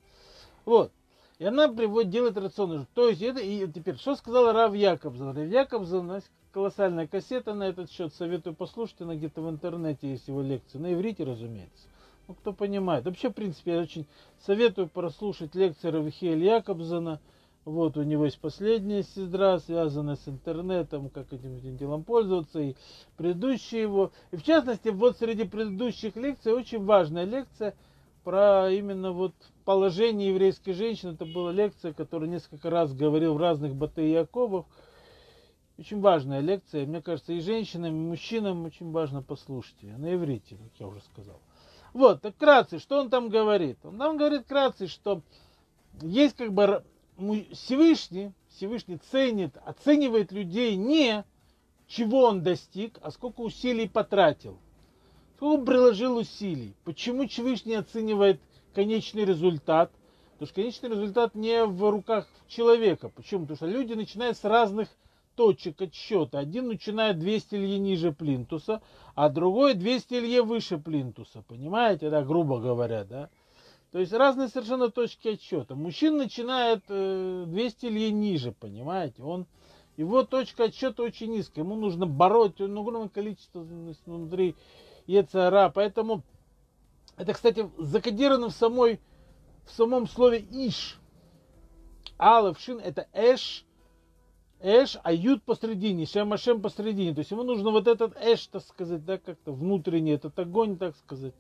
Вот. 0.64 0.92
И 1.38 1.44
она 1.44 1.68
приводит, 1.68 2.10
делает 2.10 2.36
рацион. 2.36 2.86
То 2.94 3.08
есть 3.08 3.22
это, 3.22 3.40
и 3.40 3.66
теперь, 3.72 3.96
что 3.96 4.14
сказала 4.14 4.52
Рав 4.52 4.74
Якобзон? 4.74 5.36
Рав 5.50 6.04
нас 6.04 6.24
колоссальная 6.52 7.06
кассета 7.06 7.54
на 7.54 7.64
этот 7.64 7.90
счет, 7.90 8.12
советую 8.14 8.54
послушать, 8.54 9.00
она 9.00 9.14
где-то 9.14 9.40
в 9.40 9.48
интернете 9.48 10.10
есть 10.10 10.28
его 10.28 10.42
лекции, 10.42 10.78
на 10.78 10.92
иврите, 10.92 11.24
разумеется. 11.24 11.86
Ну, 12.26 12.34
кто 12.34 12.52
понимает. 12.52 13.04
Вообще, 13.04 13.30
в 13.30 13.34
принципе, 13.34 13.72
я 13.72 13.80
очень 13.80 14.06
советую 14.44 14.88
прослушать 14.88 15.54
лекции 15.54 15.88
Равихеля 15.88 16.56
Якобзона. 16.56 17.20
Вот 17.68 17.98
у 17.98 18.02
него 18.02 18.24
есть 18.24 18.40
последняя 18.40 19.02
сестра, 19.02 19.58
связанная 19.58 20.16
с 20.16 20.26
интернетом, 20.26 21.10
как 21.10 21.32
этим, 21.34 21.56
этим 21.56 21.76
делом 21.76 22.02
пользоваться, 22.02 22.60
и 22.60 22.74
предыдущие 23.18 23.82
его. 23.82 24.10
И 24.30 24.36
в 24.36 24.42
частности, 24.42 24.88
вот 24.88 25.18
среди 25.18 25.44
предыдущих 25.44 26.16
лекций 26.16 26.54
очень 26.54 26.82
важная 26.84 27.24
лекция 27.24 27.74
про 28.24 28.70
именно 28.70 29.12
вот 29.12 29.34
положение 29.66 30.30
еврейской 30.30 30.72
женщины. 30.72 31.12
Это 31.12 31.26
была 31.26 31.52
лекция, 31.52 31.92
которую 31.92 32.30
несколько 32.30 32.70
раз 32.70 32.94
говорил 32.94 33.34
в 33.34 33.38
разных 33.38 33.74
Яковах. 33.96 34.64
Очень 35.76 36.00
важная 36.00 36.40
лекция. 36.40 36.86
Мне 36.86 37.02
кажется, 37.02 37.34
и 37.34 37.40
женщинам, 37.40 37.94
и 37.94 38.08
мужчинам 38.08 38.64
очень 38.64 38.90
важно 38.92 39.22
послушать 39.22 39.76
ее. 39.82 39.98
На 39.98 40.14
иврите, 40.14 40.56
как 40.56 40.80
я 40.80 40.86
уже 40.86 41.02
сказал. 41.02 41.38
Вот, 41.92 42.22
так 42.22 42.34
вкратце, 42.34 42.78
что 42.78 42.98
он 42.98 43.10
там 43.10 43.28
говорит? 43.28 43.78
Он 43.84 43.98
там 43.98 44.16
говорит 44.16 44.44
вкратце, 44.44 44.86
что 44.86 45.20
есть 46.00 46.36
как 46.36 46.52
бы 46.52 46.82
Всевышний, 47.52 48.32
Всевышний 48.48 48.98
ценит, 49.10 49.56
оценивает 49.64 50.30
людей 50.30 50.76
не 50.76 51.24
чего 51.88 52.24
он 52.24 52.42
достиг, 52.42 52.98
а 53.02 53.10
сколько 53.10 53.40
усилий 53.40 53.88
потратил. 53.88 54.58
Сколько 55.36 55.64
приложил 55.64 56.16
усилий. 56.16 56.74
Почему 56.84 57.26
Всевышний 57.26 57.74
оценивает 57.74 58.40
конечный 58.74 59.24
результат? 59.24 59.90
Потому 60.32 60.46
что 60.46 60.54
конечный 60.54 60.90
результат 60.90 61.34
не 61.34 61.64
в 61.64 61.90
руках 61.90 62.28
человека. 62.46 63.08
Почему? 63.08 63.42
Потому 63.42 63.56
что 63.56 63.66
люди 63.66 63.94
начинают 63.94 64.36
с 64.36 64.44
разных 64.44 64.88
точек 65.34 65.80
отсчета. 65.82 66.38
Один 66.38 66.68
начинает 66.68 67.18
200 67.18 67.54
лье 67.56 67.78
ниже 67.78 68.12
плинтуса, 68.12 68.80
а 69.14 69.28
другой 69.28 69.74
200 69.74 70.14
лье 70.14 70.42
выше 70.42 70.78
плинтуса. 70.78 71.42
Понимаете, 71.42 72.10
да, 72.10 72.22
грубо 72.22 72.60
говоря, 72.60 73.04
да? 73.04 73.30
То 73.90 74.00
есть 74.00 74.12
разные 74.12 74.48
совершенно 74.48 74.90
точки 74.90 75.28
отсчета. 75.28 75.74
Мужчина 75.74 76.18
начинает 76.18 76.82
200 76.86 77.86
э, 77.86 77.88
лье 77.88 78.10
ниже, 78.10 78.52
понимаете? 78.52 79.22
Он, 79.22 79.46
его 79.96 80.24
точка 80.24 80.64
отсчета 80.64 81.02
очень 81.02 81.32
низкая. 81.32 81.64
Ему 81.64 81.74
нужно 81.74 82.06
бороть 82.06 82.60
огромное 82.60 83.08
количество 83.08 83.60
внутри 83.60 84.56
Ецара. 85.06 85.70
Поэтому 85.74 86.22
это, 87.16 87.32
кстати, 87.32 87.70
закодировано 87.78 88.50
в, 88.50 88.52
самой, 88.52 89.00
в 89.64 89.70
самом 89.70 90.06
слове 90.06 90.46
Иш. 90.50 90.98
Алев 92.18 92.58
Шин 92.60 92.80
это 92.80 93.08
Эш 93.12 93.64
Эш, 94.60 94.98
а 95.04 95.12
Юд 95.12 95.44
посредине, 95.44 96.04
Шем 96.04 96.32
Ашем 96.32 96.60
посредине. 96.60 97.14
То 97.14 97.20
есть 97.20 97.30
ему 97.30 97.44
нужно 97.44 97.70
вот 97.70 97.86
этот 97.86 98.16
Эш, 98.20 98.46
так 98.48 98.62
сказать, 98.62 99.04
да, 99.04 99.18
как-то 99.18 99.52
внутренний, 99.52 100.12
этот 100.12 100.36
огонь, 100.38 100.76
так 100.76 100.96
сказать, 100.96 101.34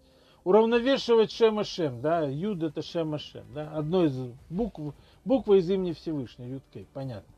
уравновешивать 0.44 1.30
Шем 1.30 1.58
Ашем, 1.58 2.00
да, 2.00 2.22
Юд 2.22 2.62
это 2.62 2.82
Шем 2.82 3.14
Ашем, 3.14 3.46
да, 3.54 3.70
одно 3.72 4.04
из 4.04 4.16
букв, 4.48 4.94
буква 5.24 5.54
из 5.54 5.70
имени 5.70 5.92
Всевышнего, 5.92 6.48
Юд 6.48 6.62
Кей, 6.72 6.86
понятно. 6.92 7.32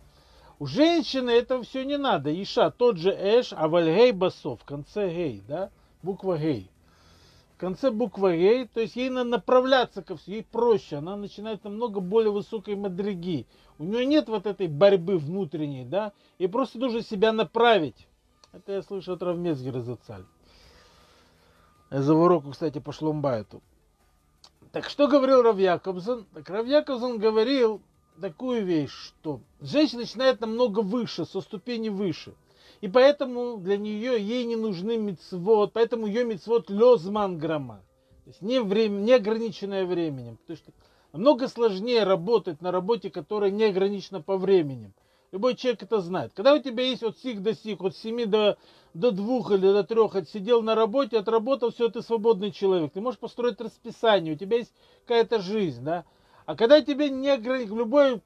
У 0.61 0.67
женщины 0.67 1.31
это 1.31 1.63
все 1.63 1.85
не 1.85 1.97
надо. 1.97 2.31
Иша, 2.43 2.71
тот 2.71 2.99
же 2.99 3.11
эш, 3.11 3.55
а 3.57 3.67
вальгей 3.67 4.13
басов, 4.13 4.61
в 4.61 4.65
конце 4.67 5.09
гей, 5.09 5.43
да, 5.49 5.71
буква 6.03 6.37
гей. 6.37 6.71
В 7.55 7.61
конце 7.61 7.91
буква 7.91 8.37
гей, 8.37 8.67
то 8.67 8.81
есть 8.81 8.95
ей 8.95 9.09
надо 9.09 9.31
направляться 9.31 10.03
ко 10.03 10.17
всему, 10.17 10.37
ей 10.37 10.43
проще, 10.45 10.97
она 10.97 11.17
начинает 11.17 11.65
намного 11.65 12.01
более 12.01 12.31
высокой 12.31 12.77
мадриги. 12.77 13.47
У 13.79 13.85
нее 13.85 14.05
нет 14.05 14.29
вот 14.29 14.47
этой 14.47 14.69
борьбы 14.69 15.17
внутренней, 15.17 15.87
да, 15.87 16.13
и 16.37 16.47
просто 16.47 16.79
нужно 16.79 17.03
себя 17.03 17.33
направить. 17.33 18.07
Это 18.53 18.73
я 18.73 18.83
слышу 18.83 19.15
от 19.15 19.23
Равмецгера 19.23 19.81
Зацаль. 19.81 20.27
За 21.91 22.15
уроку, 22.15 22.53
кстати, 22.53 22.79
по 22.79 22.93
Шломбайту. 22.93 23.63
Так 24.73 24.89
что 24.89 25.09
говорил 25.09 25.43
Рав 25.43 25.59
Яковсон? 25.59 26.25
Так 26.33 26.49
Рав 26.49 26.67
Яковсон 26.67 27.19
говорил 27.19 27.81
такую 28.21 28.65
вещь, 28.65 28.93
что 28.93 29.41
женщина 29.61 30.03
начинает 30.03 30.41
намного 30.41 30.81
выше, 30.81 31.25
со 31.25 31.41
ступени 31.41 31.89
выше. 31.89 32.35
И 32.81 32.89
поэтому 32.89 33.57
для 33.57 33.77
нее 33.77 34.21
ей 34.21 34.45
не 34.45 34.57
нужны 34.57 34.97
мецвод, 34.97 35.73
поэтому 35.73 36.07
ее 36.07 36.25
мецвод 36.25 36.71
лезман 36.71 37.39
грамма. 37.39 37.83
То 38.25 38.31
есть 38.31 38.43
не, 38.43 38.61
время, 38.61 39.01
не 39.01 39.13
ограниченное 39.13 39.85
временем. 39.85 40.37
Потому 40.37 40.57
что 40.57 40.73
намного 41.13 41.49
сложнее 41.49 42.05
работать 42.05 42.61
на 42.61 42.71
работе, 42.71 43.11
которая 43.11 43.51
не 43.51 43.65
ограничена 43.65 44.23
по 44.23 44.37
времени. 44.37 44.93
Любой 45.33 45.55
человек 45.55 45.83
это 45.85 46.01
знает. 46.01 46.33
Когда 46.35 46.55
у 46.55 46.59
тебя 46.59 46.83
есть 46.83 47.05
от 47.05 47.17
сих 47.19 47.41
до 47.43 47.55
сих, 47.55 47.81
от 47.81 47.97
7 47.97 48.27
до, 48.27 48.59
до 48.95 49.13
2 49.13 49.55
или 49.55 49.73
до 49.73 49.85
3, 49.85 49.99
отсидел 50.15 50.61
на 50.63 50.75
работе, 50.75 51.19
отработал, 51.19 51.71
все, 51.71 51.89
ты 51.89 52.03
свободный 52.03 52.51
человек. 52.51 52.93
Ты 52.93 53.01
можешь 53.01 53.21
построить 53.21 53.61
расписание, 53.61 54.35
у 54.35 54.37
тебя 54.37 54.59
есть 54.59 54.73
какая-то 55.03 55.41
жизнь, 55.41 55.85
да. 55.85 56.05
А 56.47 56.57
когда 56.57 56.83
тебе 56.83 57.11
не 57.11 57.29
ограничено, 57.29 57.77
любое 57.77 58.21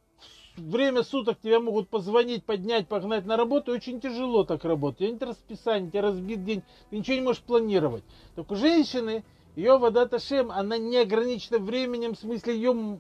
время 0.57 1.03
суток 1.03 1.39
тебя 1.43 1.61
могут 1.61 1.91
позвонить, 1.91 2.45
поднять, 2.45 2.89
погнать 2.89 3.27
на 3.27 3.37
работу, 3.37 3.73
очень 3.73 4.01
тяжело 4.01 4.45
так 4.45 4.65
работать. 4.65 5.01
У 5.01 5.05
тебя 5.05 5.11
нет 5.11 5.23
расписания, 5.25 5.89
у 5.89 5.91
тебя 5.91 6.03
разбит 6.03 6.43
день, 6.43 6.63
ты 6.89 6.97
ничего 6.97 7.17
не 7.17 7.23
можешь 7.23 7.43
планировать. 7.43 8.05
Так 8.35 8.51
у 8.51 8.57
женщины, 8.57 9.25
ее 9.57 9.77
вода 9.77 10.07
Ташем, 10.07 10.51
она 10.51 10.79
не 10.79 10.97
ограничена 10.97 11.59
временем, 11.59 12.15
в 12.15 12.19
смысле 12.19 12.55
ее 12.55 12.99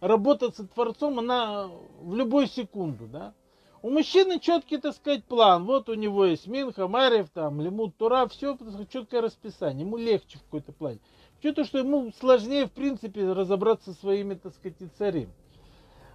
работать 0.00 0.56
со 0.56 0.66
Творцом, 0.66 1.18
она 1.18 1.68
в 2.00 2.14
любую 2.14 2.46
секунду, 2.46 3.06
да. 3.06 3.34
У 3.80 3.90
мужчины 3.90 4.40
четкий, 4.40 4.78
так 4.78 4.94
сказать, 4.94 5.24
план. 5.24 5.64
Вот 5.64 5.88
у 5.88 5.94
него 5.94 6.24
есть 6.24 6.48
Минха, 6.48 6.88
Марев, 6.88 7.30
там, 7.30 7.60
Лимут, 7.60 7.96
Тура, 7.96 8.26
все 8.26 8.58
четкое 8.90 9.20
расписание. 9.20 9.86
Ему 9.86 9.96
легче 9.96 10.38
в 10.38 10.42
какой-то 10.42 10.72
плане. 10.72 10.98
Что-то, 11.38 11.64
что 11.64 11.78
ему 11.78 12.10
сложнее, 12.18 12.66
в 12.66 12.72
принципе, 12.72 13.32
разобраться 13.32 13.92
со 13.92 14.00
своими, 14.00 14.34
так 14.34 14.52
сказать, 14.54 14.76
царями. 14.98 15.32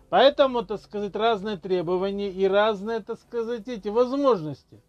Поэтому, 0.10 0.64
так 0.64 0.82
сказать, 0.82 1.16
разные 1.16 1.58
требования 1.58 2.30
и 2.30 2.46
разные, 2.46 3.00
так 3.00 3.18
сказать, 3.20 3.68
эти 3.70 3.88
возможности. 3.88 4.82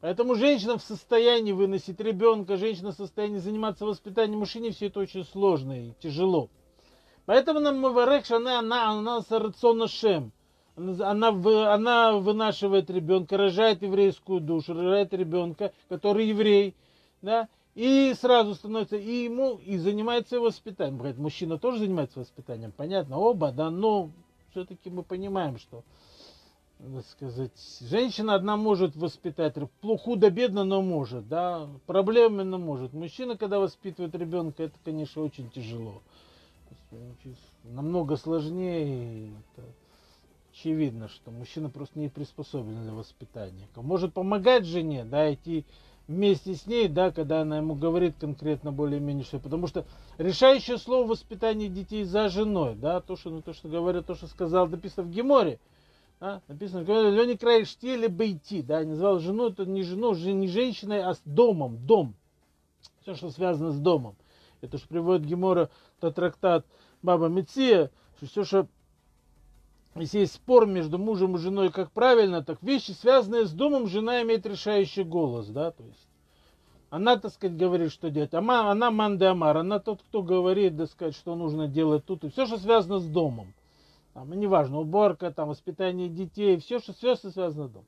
Поэтому 0.00 0.34
женщина 0.34 0.78
в 0.78 0.82
состоянии 0.82 1.52
выносить 1.52 2.00
ребенка, 2.00 2.56
женщина 2.56 2.90
в 2.90 2.96
состоянии 2.96 3.38
заниматься 3.38 3.84
воспитанием 3.84 4.40
мужчины, 4.40 4.72
все 4.72 4.86
это 4.86 5.00
очень 5.00 5.24
сложно 5.24 5.78
и 5.78 5.92
тяжело. 6.00 6.48
Поэтому 7.26 7.60
нам 7.60 7.78
Маварек 7.78 8.30
она, 8.30 8.58
она, 8.58 8.90
она 8.90 9.22
сарацона 9.22 9.86
шем. 9.86 10.32
Она, 10.74 11.28
она 11.74 12.12
вынашивает 12.14 12.90
ребенка, 12.90 13.36
рожает 13.36 13.82
еврейскую 13.82 14.40
душу, 14.40 14.72
рожает 14.72 15.12
ребенка, 15.12 15.72
который 15.88 16.28
еврей, 16.28 16.74
да, 17.20 17.48
и 17.74 18.14
сразу 18.18 18.54
становится 18.54 18.96
и 18.96 19.24
ему, 19.24 19.60
и 19.64 19.76
занимается 19.76 20.36
его 20.36 20.46
воспитанием. 20.46 20.96
Говорит, 20.96 21.18
мужчина 21.18 21.58
тоже 21.58 21.80
занимается 21.80 22.20
воспитанием, 22.20 22.72
понятно, 22.74 23.18
оба, 23.18 23.52
да, 23.52 23.70
но 23.70 24.10
все-таки 24.50 24.88
мы 24.88 25.02
понимаем, 25.02 25.58
что, 25.58 25.84
сказать, 27.10 27.52
женщина 27.82 28.34
одна 28.34 28.56
может 28.56 28.96
воспитать, 28.96 29.54
худо-бедно, 29.82 30.64
но 30.64 30.80
может, 30.80 31.28
да, 31.28 31.68
проблемно 31.86 32.56
может. 32.56 32.94
Мужчина, 32.94 33.36
когда 33.36 33.60
воспитывает 33.60 34.14
ребенка, 34.14 34.62
это, 34.62 34.74
конечно, 34.82 35.22
очень 35.22 35.50
тяжело 35.50 36.00
намного 37.64 38.16
сложнее. 38.16 39.32
Это 39.56 39.66
очевидно, 40.52 41.08
что 41.08 41.30
мужчина 41.30 41.70
просто 41.70 41.98
не 41.98 42.08
приспособлен 42.08 42.82
для 42.82 42.92
воспитания. 42.92 43.68
Может 43.76 44.12
помогать 44.12 44.64
жене, 44.64 45.04
да, 45.04 45.32
идти 45.32 45.64
вместе 46.08 46.54
с 46.54 46.66
ней, 46.66 46.88
да, 46.88 47.10
когда 47.10 47.42
она 47.42 47.58
ему 47.58 47.74
говорит 47.74 48.16
конкретно 48.18 48.72
более-менее 48.72 49.24
что. 49.24 49.38
Потому 49.38 49.66
что 49.66 49.86
решающее 50.18 50.78
слово 50.78 51.08
воспитания 51.08 51.68
детей 51.68 52.04
за 52.04 52.28
женой, 52.28 52.74
да, 52.74 53.00
то, 53.00 53.16
что, 53.16 53.30
ну, 53.30 53.42
то, 53.42 53.52
что 53.52 53.68
говорят, 53.68 54.06
то, 54.06 54.14
что 54.14 54.26
сказал, 54.26 54.68
написано 54.68 55.06
в 55.06 55.10
Геморе. 55.10 55.58
Да, 56.20 56.40
написано, 56.46 56.82
Лени 57.10 57.34
краешь 57.34 57.76
теле 57.76 58.06
идти, 58.06 58.62
да, 58.62 58.84
назвал 58.84 59.18
жену, 59.18 59.48
это 59.48 59.66
не 59.66 59.82
жену, 59.82 60.14
не 60.14 60.46
женщиной, 60.46 61.02
а 61.02 61.14
с 61.14 61.22
домом, 61.24 61.84
дом. 61.84 62.14
Все, 63.00 63.16
что 63.16 63.30
связано 63.30 63.72
с 63.72 63.78
домом. 63.78 64.14
Это 64.62 64.78
же 64.78 64.84
приводит 64.88 65.26
Гемора, 65.26 65.70
то 66.00 66.10
трактат 66.10 66.64
Баба 67.02 67.26
Меция, 67.26 67.90
что 68.16 68.26
все, 68.26 68.44
что 68.44 68.68
если 69.96 70.20
есть 70.20 70.34
спор 70.34 70.66
между 70.66 70.98
мужем 70.98 71.36
и 71.36 71.38
женой, 71.38 71.70
как 71.70 71.90
правильно, 71.90 72.42
так 72.42 72.62
вещи, 72.62 72.92
связанные 72.92 73.44
с 73.44 73.52
домом, 73.52 73.88
жена 73.88 74.22
имеет 74.22 74.46
решающий 74.46 75.02
голос, 75.02 75.48
да, 75.48 75.72
то 75.72 75.84
есть 75.84 76.08
она, 76.88 77.16
так 77.16 77.32
сказать, 77.32 77.56
говорит, 77.56 77.90
что 77.90 78.10
делать. 78.10 78.34
Ама, 78.34 78.70
она 78.70 78.90
Манде 78.90 79.26
Амар, 79.26 79.56
она 79.56 79.78
тот, 79.78 80.02
кто 80.02 80.22
говорит, 80.22 80.76
так 80.76 80.90
сказать, 80.90 81.14
что 81.14 81.34
нужно 81.34 81.66
делать 81.66 82.04
тут. 82.04 82.22
И 82.24 82.28
все, 82.28 82.44
что 82.44 82.58
связано 82.58 82.98
с 82.98 83.06
домом. 83.06 83.54
Там, 84.12 84.30
неважно, 84.38 84.78
уборка, 84.78 85.30
там, 85.30 85.48
воспитание 85.48 86.10
детей, 86.10 86.58
все, 86.58 86.80
что 86.80 86.92
связано, 86.92 87.48
с 87.50 87.70
домом. 87.70 87.86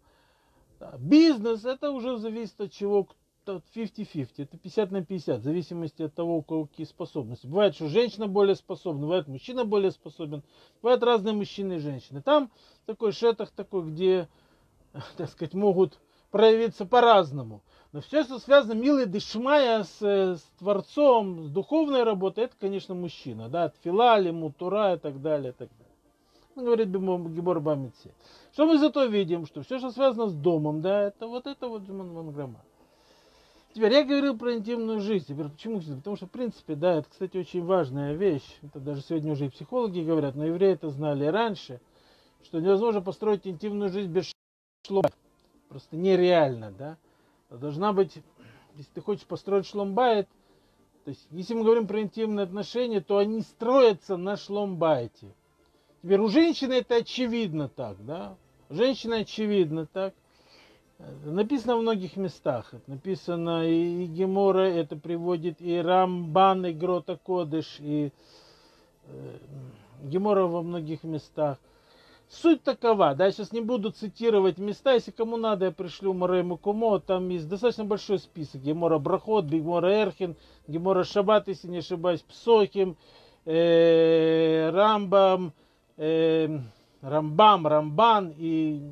Бизнес, 0.98 1.66
это 1.66 1.90
уже 1.90 2.16
зависит 2.16 2.58
от 2.62 2.72
чего, 2.72 3.06
50-50, 3.46 4.28
это 4.38 4.56
50 4.56 4.90
на 4.90 5.04
50, 5.04 5.40
в 5.40 5.42
зависимости 5.42 6.02
от 6.02 6.14
того, 6.14 6.38
у 6.38 6.42
кого 6.42 6.66
какие 6.66 6.86
способности. 6.86 7.46
Бывает, 7.46 7.74
что 7.74 7.88
женщина 7.88 8.26
более 8.26 8.54
способна, 8.54 9.02
бывает, 9.02 9.28
мужчина 9.28 9.64
более 9.64 9.90
способен, 9.90 10.42
бывают 10.82 11.02
разные 11.02 11.34
мужчины 11.34 11.74
и 11.74 11.78
женщины. 11.78 12.22
Там 12.22 12.50
такой 12.86 13.12
шетах 13.12 13.50
такой, 13.50 13.90
где, 13.90 14.28
так 15.16 15.30
сказать, 15.30 15.54
могут 15.54 15.98
проявиться 16.30 16.84
по-разному. 16.84 17.62
Но 17.92 18.00
все, 18.00 18.24
что 18.24 18.40
связано, 18.40 18.72
милый 18.72 19.06
дышмая 19.06 19.84
с, 19.84 20.02
с 20.02 20.42
Творцом, 20.58 21.44
с 21.44 21.50
духовной 21.50 22.02
работой, 22.02 22.44
это, 22.44 22.56
конечно, 22.58 22.94
мужчина. 22.94 23.48
Да, 23.48 23.64
от 23.64 23.76
филали, 23.84 24.32
мутура 24.32 24.94
и 24.94 24.98
так 24.98 25.22
далее, 25.22 25.50
и 25.50 25.54
так 25.54 25.68
далее. 25.68 25.94
Ну, 26.56 26.64
говорит 26.64 26.88
Гибор 26.88 27.60
Бамитси. 27.60 28.12
Что 28.52 28.66
мы 28.66 28.78
зато 28.78 29.04
видим, 29.04 29.46
что 29.46 29.62
все, 29.62 29.78
что 29.78 29.90
связано 29.90 30.28
с 30.28 30.34
домом, 30.34 30.80
да, 30.80 31.02
это 31.02 31.26
вот 31.26 31.46
это 31.46 31.68
вот 31.68 31.82
Джуман 31.82 32.32
Теперь 33.74 33.92
я 33.92 34.04
говорил 34.04 34.38
про 34.38 34.54
интимную 34.54 35.00
жизнь. 35.00 35.26
Теперь 35.26 35.48
почему? 35.48 35.80
Потому 35.80 36.14
что, 36.14 36.26
в 36.26 36.30
принципе, 36.30 36.76
да, 36.76 36.94
это, 36.94 37.10
кстати, 37.10 37.36
очень 37.36 37.64
важная 37.64 38.14
вещь. 38.14 38.46
Это 38.62 38.78
даже 38.78 39.02
сегодня 39.02 39.32
уже 39.32 39.46
и 39.46 39.48
психологи 39.48 39.98
говорят, 39.98 40.36
но 40.36 40.46
евреи 40.46 40.74
это 40.74 40.90
знали 40.90 41.24
раньше, 41.24 41.80
что 42.44 42.60
невозможно 42.60 43.00
построить 43.00 43.48
интимную 43.48 43.90
жизнь 43.90 44.12
без 44.12 44.32
шломбайт. 44.86 45.12
Просто 45.68 45.96
нереально, 45.96 46.70
да. 46.70 46.98
Должна 47.50 47.92
быть, 47.92 48.16
если 48.76 48.92
ты 48.92 49.00
хочешь 49.00 49.26
построить 49.26 49.66
шломбайт, 49.66 50.28
то 51.04 51.10
есть, 51.10 51.26
если 51.32 51.54
мы 51.54 51.64
говорим 51.64 51.88
про 51.88 52.00
интимные 52.00 52.44
отношения, 52.44 53.00
то 53.00 53.18
они 53.18 53.40
строятся 53.40 54.16
на 54.16 54.36
шломбайте. 54.36 55.34
Теперь 56.00 56.20
у 56.20 56.28
женщины 56.28 56.74
это 56.74 56.96
очевидно 56.96 57.68
так, 57.68 57.96
да. 58.06 58.36
Женщина 58.70 59.16
очевидно 59.16 59.86
так. 59.86 60.14
Написано 61.24 61.76
в 61.76 61.82
многих 61.82 62.16
местах. 62.16 62.72
Написано 62.86 63.68
и 63.68 64.06
Гемора, 64.06 64.68
это 64.68 64.96
приводит 64.96 65.60
и 65.60 65.76
Рамбан, 65.76 66.66
и 66.66 66.72
Грота 66.72 67.16
Кодыш, 67.16 67.78
и 67.80 68.12
э, 69.06 69.38
Гемора 70.02 70.46
во 70.46 70.62
многих 70.62 71.02
местах. 71.02 71.58
Суть 72.28 72.62
такова, 72.62 73.14
да, 73.14 73.26
я 73.26 73.32
сейчас 73.32 73.52
не 73.52 73.60
буду 73.60 73.90
цитировать 73.90 74.58
места, 74.58 74.94
если 74.94 75.10
кому 75.10 75.36
надо, 75.36 75.66
я 75.66 75.70
пришлю 75.70 76.14
Морему 76.14 76.56
Кумо, 76.56 76.98
там 76.98 77.28
есть 77.28 77.48
достаточно 77.48 77.84
большой 77.84 78.18
список. 78.18 78.62
Гемора 78.62 78.98
Брахот, 78.98 79.44
Гемора 79.44 79.92
Эрхин, 79.92 80.36
Гемора 80.66 81.04
Шабат, 81.04 81.48
если 81.48 81.68
не 81.68 81.78
ошибаюсь, 81.78 82.22
Псохим, 82.22 82.96
э, 83.44 84.70
Рамбам, 84.70 85.52
э, 85.96 86.58
Рамбам, 87.02 87.66
Рамбан 87.66 88.32
и 88.36 88.90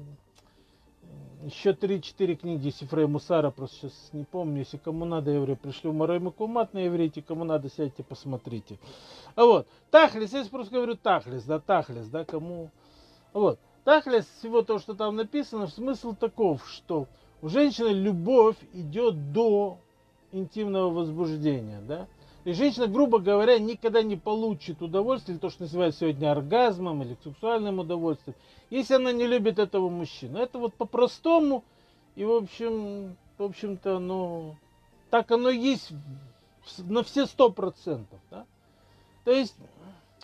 еще 1.44 1.70
3-4 1.70 2.36
книги 2.36 2.70
Сифрей 2.70 3.06
Мусара, 3.06 3.50
просто 3.50 3.76
сейчас 3.76 4.10
не 4.12 4.24
помню, 4.24 4.60
если 4.60 4.76
кому 4.76 5.04
надо, 5.04 5.30
я 5.30 5.36
говорю, 5.36 5.56
пришлю 5.56 5.92
Марой 5.92 6.20
Макумат 6.20 6.72
на 6.72 6.86
иврите, 6.86 7.22
кому 7.22 7.44
надо, 7.44 7.68
сядьте, 7.68 8.02
посмотрите. 8.02 8.78
А 9.34 9.44
вот, 9.44 9.66
Тахлис, 9.90 10.32
я 10.32 10.44
просто 10.44 10.74
говорю 10.74 10.96
Тахлис, 10.96 11.44
да, 11.44 11.58
Тахлис, 11.58 12.08
да, 12.08 12.24
кому, 12.24 12.70
вот, 13.32 13.58
Тахлис, 13.84 14.26
всего 14.38 14.62
того, 14.62 14.78
что 14.78 14.94
там 14.94 15.16
написано, 15.16 15.66
смысл 15.66 16.14
таков, 16.14 16.66
что 16.68 17.06
у 17.40 17.48
женщины 17.48 17.88
любовь 17.88 18.56
идет 18.72 19.32
до 19.32 19.78
интимного 20.30 20.90
возбуждения, 20.90 21.80
да, 21.80 22.06
И 22.44 22.52
женщина, 22.52 22.88
грубо 22.88 23.18
говоря, 23.18 23.58
никогда 23.58 24.02
не 24.02 24.16
получит 24.16 24.82
удовольствие, 24.82 25.38
то, 25.38 25.48
что 25.48 25.62
называют 25.62 25.94
сегодня 25.94 26.32
оргазмом 26.32 27.02
или 27.02 27.16
сексуальным 27.22 27.78
удовольствием, 27.78 28.36
если 28.68 28.94
она 28.94 29.12
не 29.12 29.26
любит 29.26 29.60
этого 29.60 29.88
мужчину. 29.88 30.38
Это 30.38 30.58
вот 30.58 30.74
по-простому, 30.74 31.62
и 32.16 32.24
в 32.24 32.32
общем, 32.32 33.16
в 33.38 33.42
общем-то, 33.44 34.00
ну, 34.00 34.56
так 35.10 35.30
оно 35.30 35.50
есть 35.50 35.92
на 36.78 37.04
все 37.04 37.26
сто 37.26 37.50
процентов. 37.50 38.18
Да? 38.30 38.44
То 39.24 39.30
есть, 39.30 39.54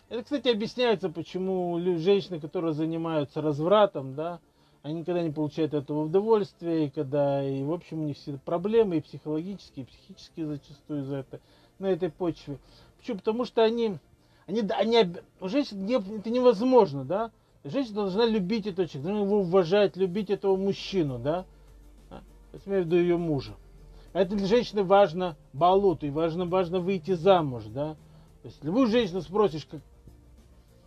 это, 0.08 0.24
кстати, 0.24 0.48
объясняется, 0.48 1.10
почему 1.10 1.78
женщины, 1.98 2.40
которые 2.40 2.72
занимаются 2.72 3.40
развратом, 3.40 4.14
да, 4.16 4.40
они 4.82 5.00
никогда 5.00 5.22
не 5.22 5.30
получают 5.30 5.74
этого 5.74 6.04
удовольствия, 6.04 6.86
и 6.86 6.90
когда, 6.90 7.44
и 7.44 7.62
в 7.62 7.72
общем, 7.72 8.00
у 8.00 8.04
них 8.04 8.16
все 8.16 8.38
проблемы, 8.38 8.96
и 8.96 9.00
психологические, 9.00 9.84
и 9.84 9.88
психические 9.88 10.46
зачастую 10.46 11.04
за 11.04 11.16
это, 11.16 11.40
на 11.78 11.86
этой 11.86 12.10
почве. 12.10 12.58
Почему? 12.98 13.18
Потому 13.18 13.44
что 13.44 13.62
они, 13.62 13.96
они, 14.46 14.62
они 14.70 15.14
у 15.40 15.48
женщин 15.48 15.84
не, 15.84 15.94
это 15.94 16.30
невозможно, 16.30 17.04
да, 17.04 17.30
женщина 17.64 18.02
должна 18.02 18.26
любить 18.26 18.66
этого 18.66 18.88
человека, 18.88 19.12
должна 19.12 19.26
его 19.26 19.40
уважать, 19.40 19.96
любить 19.96 20.30
этого 20.30 20.56
мужчину, 20.56 21.18
да, 21.18 21.44
то 22.08 22.54
есть, 22.54 22.66
имею 22.66 22.82
в 22.82 22.86
виду 22.86 22.96
ее 22.96 23.16
мужа. 23.16 23.52
Это 24.12 24.34
для 24.34 24.46
женщины 24.46 24.82
важно 24.82 25.36
балут, 25.52 26.02
и 26.02 26.10
важно, 26.10 26.46
важно 26.46 26.80
выйти 26.80 27.12
замуж, 27.12 27.64
да. 27.66 27.94
То 28.42 28.48
есть 28.48 28.64
любую 28.64 28.86
женщину 28.86 29.20
спросишь, 29.20 29.66
как, 29.66 29.80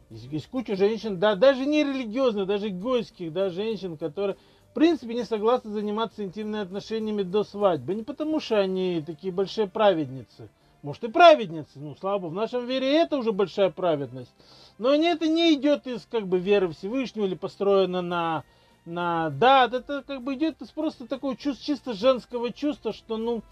есть, 0.09 0.31
есть 0.31 0.47
куча 0.47 0.75
женщин, 0.75 1.19
да, 1.19 1.35
даже 1.35 1.65
не 1.65 1.83
религиозных, 1.83 2.47
даже 2.47 2.69
гойских, 2.69 3.31
да, 3.31 3.49
женщин, 3.49 3.95
которые, 3.95 4.37
в 4.71 4.73
принципе, 4.73 5.13
не 5.13 5.23
согласны 5.23 5.71
заниматься 5.71 6.23
интимными 6.23 6.63
отношениями 6.63 7.23
до 7.23 7.43
свадьбы. 7.43 7.93
Не 7.93 8.03
потому, 8.03 8.39
что 8.39 8.59
они 8.59 9.03
такие 9.05 9.31
большие 9.31 9.67
праведницы. 9.67 10.49
Может 10.83 11.03
и 11.03 11.07
праведницы, 11.09 11.71
ну, 11.75 11.95
слава 11.99 12.19
Богу, 12.19 12.33
в 12.33 12.35
нашем 12.35 12.65
вере 12.65 12.95
это 12.95 13.17
уже 13.17 13.31
большая 13.31 13.69
праведность. 13.69 14.33
Но 14.79 14.93
это 14.93 15.27
не 15.27 15.53
идет 15.53 15.85
из, 15.85 16.07
как 16.09 16.27
бы, 16.27 16.39
веры 16.39 16.71
Всевышнего 16.71 17.25
или 17.25 17.35
построено 17.35 18.01
на 18.01 18.43
на 18.85 19.29
да, 19.29 19.65
это 19.65 20.03
как 20.05 20.23
бы 20.23 20.33
идет 20.33 20.59
из 20.61 20.71
просто 20.71 21.05
такого 21.07 21.35
чувства, 21.35 21.63
чисто 21.63 21.93
женского 21.93 22.51
чувства, 22.51 22.93
что 22.93 23.17
ну 23.17 23.43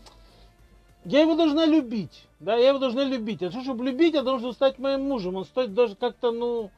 я 1.06 1.22
его 1.22 1.36
должна 1.36 1.66
любить, 1.66 2.28
да, 2.40 2.56
я 2.56 2.70
его 2.70 2.80
должна 2.80 3.04
любить. 3.04 3.42
А 3.42 3.52
что, 3.52 3.62
чтобы 3.62 3.86
любить, 3.86 4.16
я 4.16 4.24
должен 4.24 4.54
стать 4.54 4.80
моим 4.80 5.04
мужем. 5.04 5.36
Он 5.36 5.46
стоит 5.46 5.74
даже 5.74 5.96
как-то, 5.96 6.32
ну, 6.32 6.72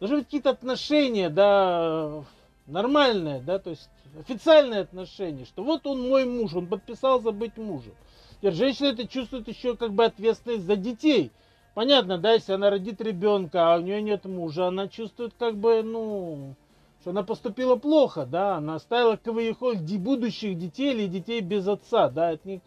должны 0.00 0.18
быть 0.18 0.26
какие-то 0.26 0.50
отношения, 0.50 1.28
да, 1.28 2.24
нормальные, 2.66 3.40
да, 3.40 3.58
то 3.58 3.70
есть 3.70 3.88
официальные 4.18 4.80
отношения, 4.80 5.44
что 5.44 5.62
вот 5.62 5.86
он 5.86 6.08
мой 6.08 6.24
муж, 6.24 6.54
он 6.54 6.66
подписался 6.66 7.32
быть 7.32 7.56
мужем. 7.56 7.94
Теперь 8.38 8.54
женщина 8.54 8.88
это 8.88 9.06
чувствует 9.06 9.48
еще 9.48 9.76
как 9.76 9.92
бы 9.92 10.04
ответственность 10.04 10.64
за 10.64 10.76
детей. 10.76 11.30
Понятно, 11.74 12.18
да, 12.18 12.32
если 12.32 12.52
она 12.52 12.70
родит 12.70 13.00
ребенка, 13.00 13.74
а 13.74 13.78
у 13.78 13.80
нее 13.80 14.02
нет 14.02 14.24
мужа, 14.24 14.66
она 14.66 14.88
чувствует 14.88 15.34
как 15.38 15.56
бы, 15.56 15.82
ну, 15.82 16.56
что 17.00 17.10
она 17.10 17.22
поступила 17.22 17.76
плохо, 17.76 18.26
да, 18.26 18.56
она 18.56 18.74
оставила 18.74 19.16
кавыехол 19.16 19.74
будущих 19.74 20.58
детей 20.58 20.92
или 20.92 21.06
детей 21.06 21.40
без 21.40 21.68
отца, 21.68 22.08
да, 22.08 22.32
это, 22.32 22.48
не, 22.48 22.60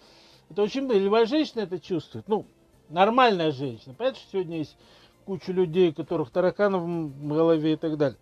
это 0.50 0.62
очень, 0.62 0.88
любая 0.88 1.26
женщина 1.26 1.62
это 1.62 1.80
чувствует, 1.80 2.28
ну, 2.28 2.46
нормальная 2.90 3.52
женщина, 3.52 3.94
понятно, 3.94 4.20
что 4.20 4.32
сегодня 4.32 4.60
есть 4.60 4.78
куча 5.26 5.52
людей, 5.52 5.90
у 5.90 5.94
которых 5.94 6.32
тараканов 6.32 6.84
в 6.84 7.28
голове 7.28 7.74
и 7.74 7.78
так 7.78 7.98
далее, 7.98 8.18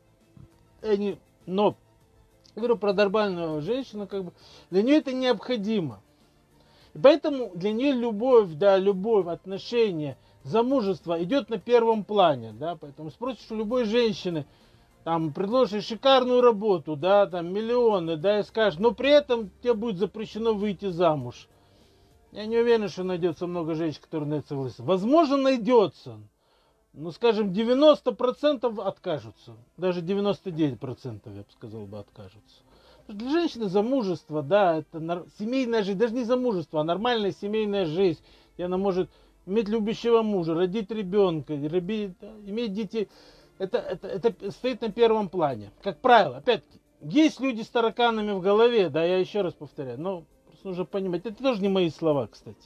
они, 0.81 1.17
но, 1.45 1.75
говорю 2.55 2.77
про 2.77 2.93
нормальную 2.93 3.61
женщину, 3.61 4.07
как 4.07 4.25
бы, 4.25 4.33
для 4.69 4.81
нее 4.83 4.97
это 4.97 5.13
необходимо, 5.13 6.01
и 6.93 6.99
поэтому 6.99 7.51
для 7.55 7.71
нее 7.71 7.93
любовь, 7.93 8.49
да, 8.53 8.77
любовь, 8.77 9.27
отношения, 9.27 10.17
замужество 10.43 11.21
идет 11.23 11.49
на 11.49 11.57
первом 11.57 12.03
плане, 12.03 12.53
да, 12.53 12.75
поэтому 12.75 13.11
спросишь 13.11 13.49
у 13.51 13.55
любой 13.55 13.85
женщины, 13.85 14.45
там 15.03 15.33
предложишь 15.33 15.85
шикарную 15.85 16.41
работу, 16.41 16.95
да, 16.95 17.25
там 17.25 17.53
миллионы, 17.53 18.17
да, 18.17 18.39
и 18.39 18.43
скажешь, 18.43 18.79
но 18.79 18.91
при 18.91 19.09
этом 19.09 19.49
тебе 19.61 19.73
будет 19.73 19.97
запрещено 19.97 20.53
выйти 20.53 20.89
замуж. 20.89 21.47
Я 22.31 22.45
не 22.45 22.57
уверен, 22.57 22.87
что 22.87 23.03
найдется 23.03 23.47
много 23.47 23.75
женщин, 23.75 24.01
которые 24.01 24.29
на 24.29 24.33
это 24.35 24.49
согласятся. 24.49 24.83
Возможно, 24.83 25.37
найдется. 25.37 26.19
Ну, 26.93 27.11
скажем, 27.11 27.51
90% 27.51 28.81
откажутся. 28.81 29.55
Даже 29.77 30.01
99% 30.01 31.21
я 31.25 31.41
бы 31.41 31.45
сказал 31.51 31.85
бы 31.85 31.99
откажутся. 31.99 32.63
Для 33.07 33.29
женщины 33.29 33.67
замужество, 33.69 34.41
да, 34.41 34.77
это 34.77 35.25
семейная 35.37 35.83
жизнь, 35.83 35.97
даже 35.97 36.13
не 36.13 36.23
замужество, 36.23 36.81
а 36.81 36.83
нормальная 36.83 37.31
семейная 37.31 37.85
жизнь, 37.85 38.21
где 38.55 38.65
она 38.65 38.77
может 38.77 39.09
иметь 39.45 39.67
любящего 39.69 40.21
мужа, 40.21 40.53
родить 40.53 40.91
ребенка, 40.91 41.55
иметь 41.55 42.73
детей 42.73 43.09
это, 43.61 43.77
это, 43.77 44.07
это 44.07 44.51
стоит 44.51 44.81
на 44.81 44.91
первом 44.91 45.29
плане. 45.29 45.71
Как 45.83 45.99
правило, 45.99 46.37
опять-таки, 46.37 46.79
есть 47.01 47.39
люди 47.39 47.61
с 47.61 47.67
тараканами 47.67 48.31
в 48.31 48.41
голове, 48.41 48.89
да, 48.89 49.03
я 49.03 49.17
еще 49.19 49.41
раз 49.41 49.53
повторяю, 49.53 49.99
но 49.99 50.23
просто 50.47 50.67
нужно 50.67 50.85
понимать, 50.85 51.25
это 51.25 51.41
тоже 51.41 51.61
не 51.61 51.69
мои 51.69 51.89
слова, 51.91 52.27
кстати. 52.27 52.57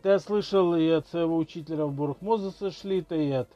Это 0.00 0.12
я 0.12 0.18
слышал 0.18 0.74
и 0.74 0.88
от 0.88 1.06
своего 1.08 1.36
учителя 1.36 1.84
в 1.84 1.92
Бурух 1.92 2.22
Мозеса 2.22 2.70
Шлита, 2.70 3.16
и 3.16 3.30
от 3.32 3.50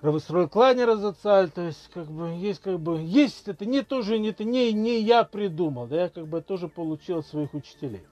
Равысрой 0.00 0.48
Кланера 0.48 0.94
Зацаль, 0.94 1.50
то 1.50 1.62
есть, 1.62 1.90
как 1.92 2.06
бы, 2.06 2.28
есть, 2.36 2.60
как 2.60 2.78
бы, 2.78 3.00
есть, 3.00 3.48
это 3.48 3.66
не 3.66 3.82
тоже, 3.82 4.20
не, 4.20 4.28
это 4.28 4.44
не, 4.44 4.72
не 4.72 5.00
я 5.00 5.24
придумал, 5.24 5.88
да, 5.88 6.02
я, 6.02 6.08
как 6.08 6.28
бы, 6.28 6.40
тоже 6.40 6.68
получил 6.68 7.18
от 7.18 7.26
своих 7.26 7.52
учителей. 7.52 8.04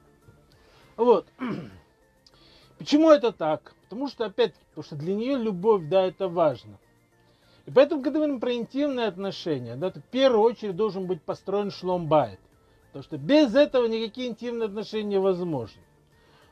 Вот. 0.97 1.29
Почему 2.79 3.09
это 3.13 3.31
так? 3.31 3.73
Потому 3.85 4.09
что, 4.09 4.25
опять, 4.25 4.55
потому 4.71 4.85
что 4.85 4.97
для 4.97 5.15
нее 5.15 5.37
любовь, 5.37 5.83
да, 5.89 6.03
это 6.03 6.27
важно. 6.27 6.77
И 7.67 7.71
поэтому, 7.71 8.03
когда 8.03 8.19
мы 8.19 8.25
говорим 8.25 8.41
про 8.41 8.55
интимные 8.55 9.07
отношения, 9.07 9.77
да, 9.77 9.93
то 9.93 10.01
в 10.01 10.05
первую 10.07 10.43
очередь 10.43 10.75
должен 10.75 11.07
быть 11.07 11.23
построен 11.23 11.71
шломбайт. 11.71 12.41
Потому 12.87 13.05
что 13.05 13.17
без 13.17 13.55
этого 13.55 13.87
никакие 13.87 14.29
интимные 14.29 14.67
отношения 14.67 15.19
невозможны. 15.19 15.83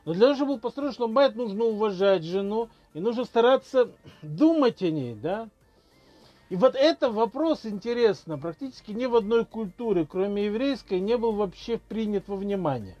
Но 0.05 0.13
для 0.13 0.21
того, 0.27 0.35
чтобы 0.35 0.57
построен 0.57 0.93
шломбайт, 0.93 1.35
нужно 1.35 1.65
уважать 1.65 2.23
жену 2.23 2.69
и 2.93 2.99
нужно 2.99 3.25
стараться 3.25 3.91
думать 4.21 4.81
о 4.81 4.89
ней, 4.89 5.13
да. 5.13 5.49
И 6.49 6.55
вот 6.55 6.75
это 6.75 7.09
вопрос 7.09 7.65
интересно. 7.65 8.37
Практически 8.37 8.91
ни 8.91 9.05
в 9.05 9.15
одной 9.15 9.45
культуре, 9.45 10.05
кроме 10.05 10.45
еврейской, 10.45 10.99
не 10.99 11.17
был 11.17 11.33
вообще 11.33 11.77
принят 11.77 12.27
во 12.27 12.35
внимание. 12.35 12.97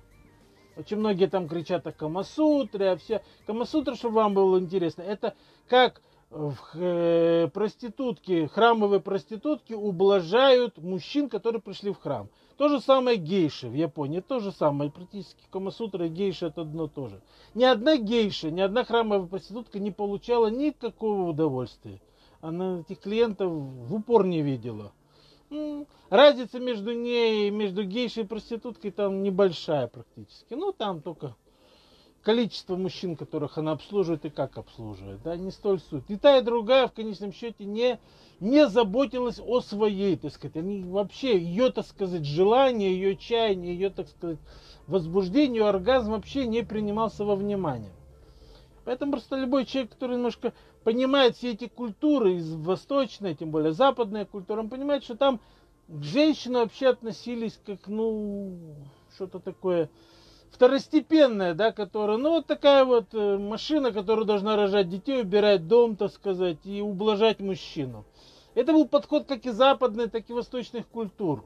Очень 0.77 0.97
многие 0.97 1.27
там 1.27 1.49
кричат 1.49 1.85
о 1.85 1.91
Камасутре, 1.91 2.91
а 2.91 2.97
все. 2.97 3.21
Камасутра, 3.45 3.95
чтобы 3.95 4.15
вам 4.15 4.33
было 4.33 4.57
интересно, 4.57 5.01
это 5.01 5.35
как 5.67 6.01
э, 6.31 7.49
проститутки, 7.53 8.47
храмовые 8.47 8.99
проститутки 8.99 9.73
ублажают 9.73 10.77
мужчин, 10.77 11.29
которые 11.29 11.61
пришли 11.61 11.91
в 11.91 11.99
храм. 11.99 12.29
То 12.57 12.69
же 12.69 12.79
самое 12.79 13.17
гейши 13.17 13.67
в 13.67 13.73
Японии, 13.73 14.19
то 14.19 14.39
же 14.39 14.51
самое, 14.51 14.91
практически 14.91 15.43
Камасутра 15.49 16.05
и 16.05 16.09
гейша 16.09 16.47
это 16.47 16.61
одно 16.61 16.87
то 16.87 17.07
же. 17.07 17.21
Ни 17.53 17.63
одна 17.63 17.97
гейша, 17.97 18.51
ни 18.51 18.61
одна 18.61 18.83
храмовая 18.83 19.27
проститутка 19.27 19.79
не 19.79 19.91
получала 19.91 20.47
никакого 20.47 21.29
удовольствия. 21.29 21.99
Она 22.39 22.79
этих 22.79 22.99
клиентов 22.99 23.51
в 23.51 23.93
упор 23.93 24.25
не 24.25 24.41
видела. 24.41 24.93
Разница 26.09 26.59
между 26.59 26.93
ней, 26.93 27.49
между 27.49 27.83
гейшей 27.83 28.23
и 28.23 28.27
проституткой 28.27 28.91
там 28.91 29.21
небольшая 29.21 29.87
практически. 29.87 30.53
Ну, 30.53 30.71
там 30.71 31.01
только 31.01 31.35
количество 32.23 32.75
мужчин, 32.75 33.15
которых 33.15 33.57
она 33.57 33.71
обслуживает 33.71 34.25
и 34.25 34.29
как 34.29 34.57
обслуживает, 34.57 35.21
да, 35.23 35.35
не 35.35 35.51
столь 35.51 35.79
суть. 35.79 36.03
И 36.09 36.17
та, 36.17 36.37
и 36.37 36.41
другая 36.41 36.87
в 36.87 36.93
конечном 36.93 37.33
счете 37.33 37.65
не, 37.65 37.99
не 38.39 38.67
заботилась 38.67 39.39
о 39.39 39.61
своей, 39.61 40.17
так 40.17 40.33
сказать, 40.33 40.57
они 40.57 40.83
вообще, 40.83 41.39
ее, 41.39 41.71
так 41.71 41.85
сказать, 41.87 42.25
желание, 42.25 42.93
ее 42.93 43.15
чаяние, 43.15 43.73
ее, 43.73 43.89
так 43.89 44.07
сказать, 44.07 44.39
возбуждение, 44.87 45.65
оргазм 45.65 46.11
вообще 46.11 46.45
не 46.45 46.63
принимался 46.63 47.25
во 47.25 47.35
внимание. 47.35 47.91
Поэтому 48.85 49.13
просто 49.13 49.35
любой 49.35 49.65
человек, 49.65 49.91
который 49.91 50.15
немножко 50.17 50.53
понимает 50.83 51.37
все 51.37 51.51
эти 51.51 51.67
культуры, 51.67 52.35
из 52.35 52.53
восточной, 52.53 53.35
тем 53.35 53.51
более 53.51 53.73
западная 53.73 54.25
культура, 54.25 54.59
он 54.59 54.69
понимает, 54.69 55.03
что 55.03 55.15
там 55.15 55.39
к 55.87 56.03
женщинам 56.03 56.63
вообще 56.63 56.89
относились 56.89 57.59
как, 57.65 57.87
ну, 57.87 58.57
что-то 59.13 59.39
такое, 59.39 59.89
второстепенная, 60.51 61.53
да, 61.53 61.71
которая, 61.71 62.17
ну, 62.17 62.31
вот 62.31 62.45
такая 62.45 62.85
вот 62.85 63.13
э, 63.13 63.37
машина, 63.37 63.91
которая 63.91 64.25
должна 64.25 64.55
рожать 64.55 64.89
детей, 64.89 65.21
убирать 65.21 65.67
дом, 65.67 65.95
так 65.95 66.11
сказать, 66.11 66.59
и 66.65 66.81
ублажать 66.81 67.39
мужчину. 67.39 68.05
Это 68.53 68.73
был 68.73 68.87
подход 68.87 69.25
как 69.27 69.45
и 69.45 69.51
западной, 69.51 70.09
так 70.09 70.29
и 70.29 70.33
восточных 70.33 70.87
культур. 70.87 71.45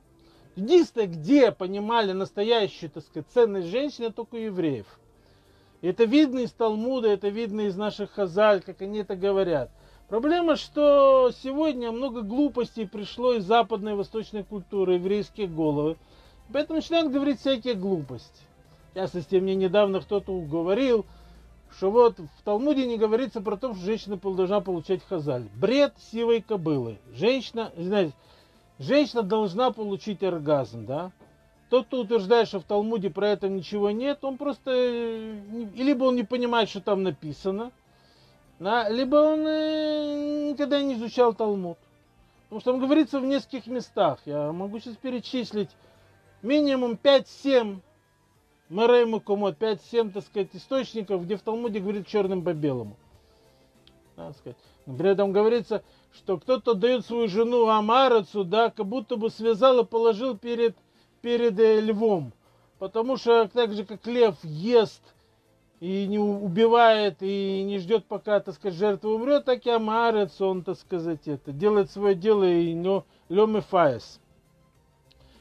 Единственное, 0.56 1.08
где 1.08 1.52
понимали 1.52 2.14
настоящую, 2.14 2.90
так 2.90 3.04
сказать, 3.04 3.28
ценность 3.34 3.68
женщины, 3.68 4.12
только 4.12 4.36
у 4.36 4.40
евреев. 4.40 4.88
И 5.82 5.88
это 5.88 6.06
видно 6.06 6.40
из 6.40 6.52
Талмуда, 6.52 7.10
это 7.10 7.28
видно 7.28 7.62
из 7.62 7.76
наших 7.76 8.12
хазаль, 8.12 8.62
как 8.62 8.82
они 8.82 9.00
это 9.00 9.16
говорят. 9.16 9.70
Проблема, 10.08 10.56
что 10.56 11.32
сегодня 11.44 11.92
много 11.92 12.22
глупостей 12.22 12.88
пришло 12.88 13.34
из 13.34 13.44
западной 13.44 13.92
и 13.92 13.96
восточной 13.96 14.44
культуры, 14.44 14.94
еврейские 14.96 15.48
головы. 15.48 15.98
Поэтому 16.52 16.78
начинают 16.78 17.12
говорить 17.12 17.40
всякие 17.40 17.74
глупости. 17.74 18.42
В 18.96 18.98
частности, 18.98 19.36
мне 19.36 19.56
недавно 19.56 20.00
кто-то 20.00 20.40
говорил, 20.40 21.06
что 21.70 21.92
вот 21.92 22.18
в 22.18 22.44
Талмуде 22.46 22.88
не 22.88 22.98
говорится 22.98 23.42
про 23.42 23.58
то, 23.58 23.74
что 23.74 23.84
женщина 23.84 24.16
должна 24.16 24.62
получать 24.62 25.04
хазаль. 25.04 25.50
Бред 25.54 25.94
сивой 26.14 26.42
кобылы. 26.42 26.98
Женщина, 27.14 27.74
знаете, 27.76 28.14
женщина 28.80 29.22
должна 29.22 29.72
получить 29.72 30.24
оргазм, 30.24 30.86
да? 30.86 31.12
Тот, 31.70 31.88
кто 31.88 32.00
утверждает, 32.00 32.48
что 32.48 32.62
в 32.62 32.64
Талмуде 32.64 33.10
про 33.10 33.28
это 33.32 33.50
ничего 33.50 33.92
нет, 33.92 34.24
он 34.24 34.38
просто, 34.38 34.72
э, 34.72 35.40
либо 35.76 36.06
он 36.06 36.16
не 36.16 36.24
понимает, 36.24 36.70
что 36.70 36.80
там 36.80 37.04
написано, 37.04 37.74
либо 38.60 39.18
он 39.18 39.46
э, 39.46 40.52
никогда 40.52 40.82
не 40.82 40.94
изучал 40.94 41.34
Талмуд. 41.34 41.78
Потому 42.44 42.62
что 42.62 42.72
там 42.72 42.80
говорится 42.80 43.20
в 43.20 43.26
нескольких 43.26 43.68
местах. 43.68 44.20
Я 44.24 44.54
могу 44.54 44.80
сейчас 44.80 44.96
перечислить 44.96 45.72
минимум 46.42 46.94
5-7 46.94 47.82
Мэрэй 48.70 49.06
Мукумот, 49.06 49.58
5-7, 49.60 50.12
так 50.12 50.24
сказать, 50.24 50.50
источников, 50.54 51.24
где 51.24 51.36
в 51.38 51.42
Талмуде 51.42 51.80
говорит 51.80 52.08
черным 52.08 52.44
по 52.44 52.54
белому. 52.54 52.98
Да, 54.18 54.34
сказать. 54.34 54.58
Например, 54.86 55.16
там 55.16 55.32
говорится, 55.32 55.84
что 56.14 56.38
кто-то 56.38 56.74
дает 56.74 57.06
свою 57.06 57.28
жену 57.28 57.68
Амарацу, 57.68 58.44
да, 58.44 58.70
как 58.70 58.86
будто 58.86 59.18
бы 59.18 59.30
связал 59.30 59.80
и 59.80 59.86
положил 59.86 60.38
перед, 60.38 60.76
перед 61.22 61.60
э, 61.60 61.82
львом. 61.82 62.34
Потому 62.80 63.18
что 63.18 63.48
так 63.48 63.74
же, 63.74 63.86
как 63.86 64.06
лев 64.08 64.36
ест 64.44 65.02
и 65.80 66.08
не 66.08 66.20
убивает, 66.20 67.18
и 67.22 67.64
не 67.64 67.80
ждет, 67.80 68.06
пока, 68.06 68.40
так 68.40 68.56
сказать, 68.56 68.78
жертва 68.78 69.10
умрет, 69.10 69.46
так 69.46 69.66
и 69.66 69.70
Амарец, 69.70 70.40
он, 70.42 70.64
так 70.64 70.78
сказать, 70.78 71.28
это, 71.28 71.52
делает 71.52 71.92
свое 71.92 72.16
дело 72.16 72.44
и 72.44 72.74
но 72.74 73.06
лем 73.30 73.58
и 73.58 73.62
фаес. 73.62 74.20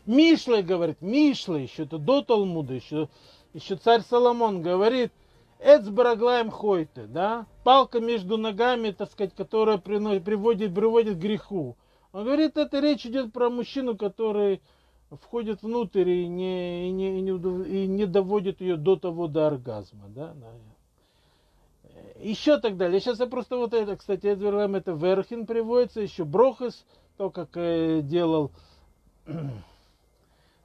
Мишлей 0.06 0.62
говорит, 0.62 1.00
Мишлей, 1.00 1.64
еще 1.64 1.84
это 1.84 1.98
до 1.98 2.22
Талмуда, 2.22 2.74
еще, 2.74 3.08
еще 3.52 3.76
царь 3.76 4.02
Соломон 4.02 4.62
говорит, 4.62 5.12
Эц 5.60 5.88
бараглаем 5.88 6.50
хойте, 6.50 7.06
да, 7.06 7.46
палка 7.62 8.00
между 8.00 8.36
ногами, 8.36 8.90
так 8.90 9.10
сказать, 9.10 9.34
которая 9.34 9.78
приносит, 9.78 10.24
приводит, 10.24 10.74
приводит 10.74 11.16
к 11.16 11.20
греху. 11.20 11.76
Он 12.12 12.24
говорит, 12.24 12.56
это 12.56 12.80
речь 12.80 13.06
идет 13.06 13.32
про 13.32 13.48
мужчину, 13.48 13.96
который 13.96 14.60
входит 15.10 15.62
внутрь 15.62 16.08
и 16.08 16.26
не, 16.26 16.88
и 16.88 16.90
не, 16.90 17.18
и 17.18 17.22
не, 17.22 17.84
и 17.84 17.86
не 17.86 18.06
доводит 18.06 18.60
ее 18.60 18.76
до 18.76 18.96
того, 18.96 19.26
до 19.26 19.46
оргазма, 19.46 20.04
да, 20.08 20.34
еще 22.20 22.58
так 22.58 22.76
далее. 22.76 23.00
Сейчас 23.00 23.20
я 23.20 23.26
просто 23.26 23.56
вот 23.56 23.74
это, 23.74 23.96
кстати, 23.96 24.26
Эдверлам 24.26 24.74
это 24.74 24.92
Верхин 24.92 25.46
приводится, 25.46 26.00
еще 26.00 26.24
Брохес, 26.24 26.84
то, 27.16 27.30
как 27.30 27.56
э, 27.56 28.00
делал 28.02 28.50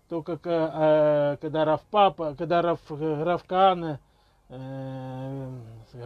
то 0.10 0.24
как 0.24 0.46
э, 0.48 0.72
э, 0.74 1.38
когда 1.40 1.66
Раф 1.66 1.82
Папа, 1.92 2.34
когда 2.36 2.64
Раф, 2.64 2.80
Рафкан 2.90 4.00
э, 4.50 5.50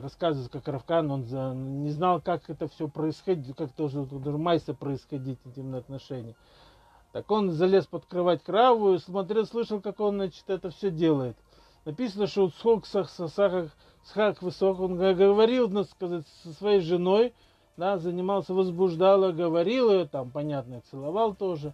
рассказывает, 0.01 0.51
как 0.51 0.67
Рафкан, 0.67 1.09
он 1.09 1.23
за, 1.23 1.53
не 1.53 1.89
знал, 1.89 2.19
как 2.19 2.49
это 2.49 2.67
все 2.67 2.89
происходит, 2.89 3.55
как 3.55 3.71
тоже 3.71 4.01
майса 4.01 4.73
происходить 4.73 5.39
интимные 5.45 5.79
отношения. 5.79 6.35
Так 7.13 7.31
он 7.31 7.51
залез 7.51 7.85
под 7.85 8.05
кровать 8.05 8.43
краву 8.43 8.93
и 8.93 8.97
смотрел, 8.97 9.45
слышал, 9.45 9.79
как 9.79 10.01
он, 10.01 10.15
значит, 10.15 10.43
это 10.47 10.69
все 10.69 10.91
делает. 10.91 11.37
Написано, 11.85 12.27
что 12.27 12.49
Схок 12.49 12.85
Схак 12.85 14.41
Высок, 14.41 14.79
он 14.81 14.97
говорил, 14.97 15.69
надо 15.69 15.87
сказать, 15.87 16.27
со 16.43 16.51
своей 16.53 16.81
женой, 16.81 17.33
да, 17.77 17.97
занимался, 17.97 18.53
возбуждал, 18.53 19.31
говорил 19.31 19.91
ее, 19.91 20.05
там, 20.05 20.29
понятно, 20.29 20.81
целовал 20.91 21.33
тоже. 21.35 21.73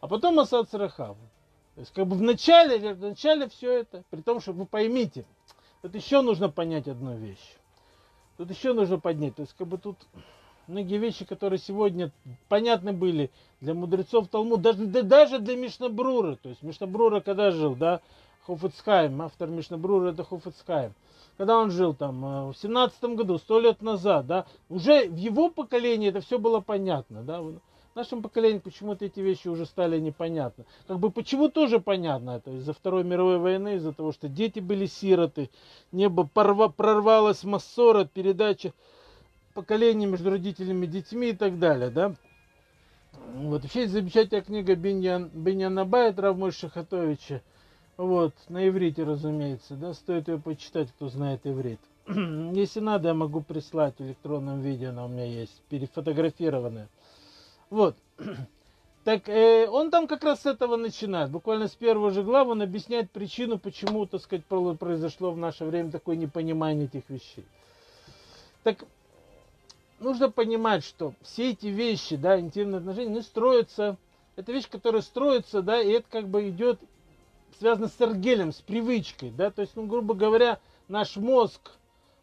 А 0.00 0.08
потом 0.08 0.40
Асад 0.40 0.68
Сарахаву. 0.68 1.18
То 1.74 1.80
есть 1.80 1.92
как 1.94 2.06
бы 2.06 2.16
в 2.16 2.22
начале, 2.22 2.94
в 2.94 3.00
начале 3.00 3.48
все 3.48 3.80
это, 3.80 4.02
при 4.10 4.20
том, 4.20 4.40
что 4.40 4.52
вы 4.52 4.66
поймите, 4.66 5.24
тут 5.80 5.94
еще 5.94 6.20
нужно 6.20 6.50
понять 6.50 6.86
одну 6.86 7.16
вещь. 7.16 7.56
Тут 8.36 8.50
еще 8.50 8.72
нужно 8.72 8.98
поднять. 8.98 9.36
То 9.36 9.42
есть 9.42 9.54
как 9.56 9.68
бы 9.68 9.78
тут 9.78 9.96
многие 10.66 10.98
вещи, 10.98 11.24
которые 11.24 11.58
сегодня 11.58 12.10
понятны 12.48 12.92
были 12.92 13.30
для 13.60 13.74
мудрецов 13.74 14.28
Талмуд, 14.28 14.60
даже, 14.60 14.84
даже 14.86 15.38
для 15.38 15.56
Мишнабрура. 15.56 16.36
То 16.36 16.50
есть 16.50 16.62
Мишнабрура 16.62 17.20
когда 17.20 17.50
жил, 17.50 17.74
да, 17.74 18.00
Хофицхайм, 18.46 19.22
автор 19.22 19.48
Мишнабрура 19.48 20.12
это 20.12 20.24
Хофицхайм. 20.24 20.94
Когда 21.38 21.56
он 21.56 21.70
жил 21.70 21.94
там 21.94 22.24
э, 22.24 22.52
в 22.52 22.54
семнадцатом 22.54 23.16
году, 23.16 23.38
сто 23.38 23.58
лет 23.58 23.80
назад, 23.80 24.26
да, 24.26 24.46
уже 24.68 25.08
в 25.08 25.16
его 25.16 25.48
поколении 25.48 26.10
это 26.10 26.20
все 26.20 26.38
было 26.38 26.60
понятно, 26.60 27.22
да, 27.22 27.40
нашему 27.94 28.22
поколению 28.22 28.60
почему-то 28.60 29.04
эти 29.04 29.20
вещи 29.20 29.48
уже 29.48 29.66
стали 29.66 29.98
непонятны. 29.98 30.64
Как 30.86 30.98
бы 30.98 31.10
почему 31.10 31.48
тоже 31.48 31.80
понятно 31.80 32.32
это 32.32 32.50
из-за 32.52 32.72
Второй 32.72 33.04
мировой 33.04 33.38
войны, 33.38 33.76
из-за 33.76 33.92
того, 33.92 34.12
что 34.12 34.28
дети 34.28 34.60
были 34.60 34.86
сироты, 34.86 35.50
небо 35.90 36.28
порва, 36.32 36.68
прорвалась 36.68 37.44
массора, 37.44 38.04
передача 38.04 38.72
поколений 39.54 40.06
между 40.06 40.30
родителями 40.30 40.86
и 40.86 40.88
детьми 40.88 41.30
и 41.30 41.36
так 41.36 41.58
далее, 41.58 41.90
да. 41.90 42.14
Вот, 43.34 43.62
вообще 43.62 43.86
замечательная 43.86 44.42
книга 44.42 44.74
Беньян, 44.74 45.28
Беньяна 45.32 45.84
Байт 45.84 46.18
Равмой 46.18 46.50
Шахатовича, 46.50 47.42
вот, 47.96 48.34
на 48.48 48.66
иврите, 48.66 49.04
разумеется, 49.04 49.74
да, 49.74 49.92
стоит 49.92 50.28
ее 50.28 50.38
почитать, 50.38 50.90
кто 50.92 51.08
знает 51.08 51.46
иврит. 51.46 51.80
Если 52.08 52.80
надо, 52.80 53.08
я 53.08 53.14
могу 53.14 53.42
прислать 53.42 53.94
в 53.98 54.02
электронном 54.02 54.60
виде, 54.60 54.88
она 54.88 55.04
у 55.04 55.08
меня 55.08 55.24
есть, 55.24 55.62
перефотографированная. 55.68 56.88
Вот. 57.72 57.96
Так 59.04 59.28
э, 59.28 59.66
он 59.68 59.90
там 59.90 60.06
как 60.06 60.22
раз 60.22 60.42
с 60.42 60.46
этого 60.46 60.76
начинает. 60.76 61.28
Буквально 61.32 61.66
с 61.66 61.74
первого 61.74 62.12
же 62.12 62.22
главы 62.22 62.52
он 62.52 62.62
объясняет 62.62 63.10
причину, 63.10 63.58
почему, 63.58 64.06
так 64.06 64.20
сказать, 64.20 64.44
произошло 64.44 65.32
в 65.32 65.36
наше 65.36 65.64
время 65.64 65.90
такое 65.90 66.14
непонимание 66.14 66.84
этих 66.84 67.10
вещей. 67.10 67.44
Так 68.62 68.84
нужно 69.98 70.30
понимать, 70.30 70.84
что 70.84 71.14
все 71.22 71.50
эти 71.50 71.66
вещи, 71.66 72.14
да, 72.14 72.38
интимные 72.38 72.78
отношения, 72.78 73.10
они 73.10 73.22
строятся, 73.22 73.96
это 74.36 74.52
вещь, 74.52 74.68
которая 74.70 75.02
строится, 75.02 75.62
да, 75.62 75.80
и 75.80 75.90
это 75.90 76.06
как 76.08 76.28
бы 76.28 76.48
идет, 76.48 76.78
связано 77.58 77.88
с 77.88 78.00
эргелем, 78.00 78.52
с 78.52 78.60
привычкой, 78.60 79.32
да, 79.36 79.50
то 79.50 79.62
есть, 79.62 79.74
ну, 79.74 79.86
грубо 79.86 80.14
говоря, 80.14 80.60
наш 80.86 81.16
мозг, 81.16 81.72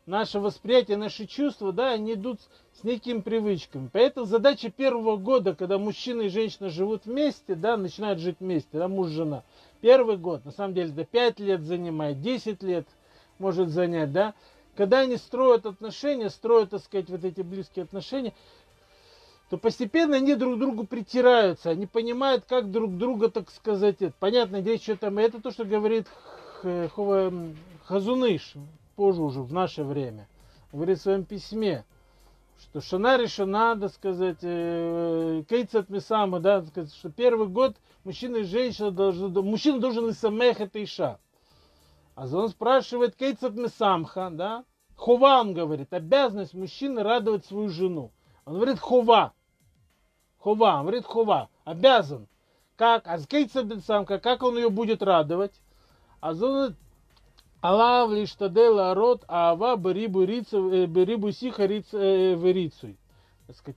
наше 0.10 0.40
восприятие, 0.40 0.98
наши 0.98 1.28
чувства, 1.28 1.72
да, 1.72 1.92
они 1.92 2.14
идут 2.14 2.42
с 2.74 2.84
некими 2.84 3.22
привычками. 3.22 3.90
Поэтому 3.94 4.26
задача 4.26 4.70
первого 4.70 5.18
года, 5.18 5.56
когда 5.56 5.78
мужчина 5.78 6.24
и 6.24 6.30
женщина 6.30 6.70
живут 6.70 7.06
вместе, 7.06 7.56
да, 7.56 7.78
начинают 7.78 8.20
жить 8.20 8.38
вместе, 8.40 8.70
да, 8.74 8.88
муж 8.88 9.10
жена. 9.10 9.44
Первый 9.82 10.18
год, 10.18 10.44
на 10.46 10.52
самом 10.52 10.74
деле, 10.74 10.92
это 10.92 11.06
5 11.06 11.40
лет 11.40 11.62
занимает, 11.62 12.22
10 12.22 12.64
лет 12.64 12.88
может 13.38 13.70
занять, 13.70 14.12
да. 14.12 14.34
Когда 14.76 15.00
они 15.00 15.18
строят 15.18 15.66
отношения, 15.66 16.30
строят, 16.30 16.72
так 16.72 16.84
сказать, 16.84 17.10
вот 17.10 17.24
эти 17.24 17.42
близкие 17.42 17.84
отношения, 17.84 18.34
то 19.50 19.58
постепенно 19.58 20.18
они 20.18 20.36
друг 20.36 20.56
к 20.56 20.60
другу 20.60 20.86
притираются, 20.86 21.70
они 21.70 21.86
понимают, 21.86 22.46
как 22.48 22.72
друг 22.72 22.98
друга, 22.98 23.30
так 23.30 23.50
сказать, 23.52 24.02
это. 24.02 24.14
понятно, 24.20 24.62
здесь 24.62 24.82
что 24.82 24.96
там, 24.98 25.18
это 25.18 25.42
то, 25.42 25.52
что 25.52 25.66
говорит 25.66 26.08
Хазуныш, 27.86 28.56
позже 29.00 29.22
уже, 29.22 29.42
в 29.42 29.54
наше 29.54 29.86
время, 29.86 30.28
говорит 30.74 31.00
в 31.00 31.04
своем 31.04 31.24
письме, 31.24 31.86
что 32.60 32.82
шана 32.82 33.16
решена, 33.16 33.70
надо 33.70 33.88
сказать, 33.88 34.40
э, 34.42 35.42
кейцат 35.48 35.88
мисама, 35.88 36.42
да, 36.42 36.62
сказать, 36.64 36.94
что 36.94 37.10
первый 37.10 37.48
год 37.48 37.78
мужчина 38.04 38.38
и 38.38 38.44
женщина 38.44 38.92
должны, 38.92 39.30
мужчина 39.42 39.80
должен 39.80 40.10
и 40.10 40.12
самех 40.12 40.60
это 40.60 40.84
иша. 40.84 41.18
А 42.16 42.28
он 42.28 42.50
спрашивает 42.50 43.16
кейцат 43.16 43.56
мисамха, 43.56 44.30
да, 44.34 44.66
хова, 44.98 45.40
он 45.40 45.54
говорит, 45.54 45.94
обязанность 45.94 46.54
мужчины 46.54 47.02
радовать 47.02 47.46
свою 47.46 47.70
жену. 47.70 48.12
Он 48.44 48.56
говорит 48.56 48.80
хова, 48.80 49.32
хова, 50.40 50.76
он 50.76 50.82
говорит 50.82 51.06
хова, 51.06 51.48
обязан. 51.64 52.28
Как, 52.76 53.08
а 53.08 53.18
с 53.18 53.26
кейцат 53.26 53.64
мисамха, 53.64 54.20
как 54.20 54.44
он 54.44 54.58
ее 54.58 54.70
будет 54.70 55.02
радовать? 55.02 55.54
А 56.20 56.34
он 56.34 56.76
Алав 57.62 58.12
лиштадела 58.12 58.94
рот 58.94 59.26
ава 59.28 59.76
берибу 59.76 60.24
э, 60.24 60.86
берибу 60.86 61.32
сиха 61.32 61.64
э, 61.64 62.36
верицуй. 62.36 62.98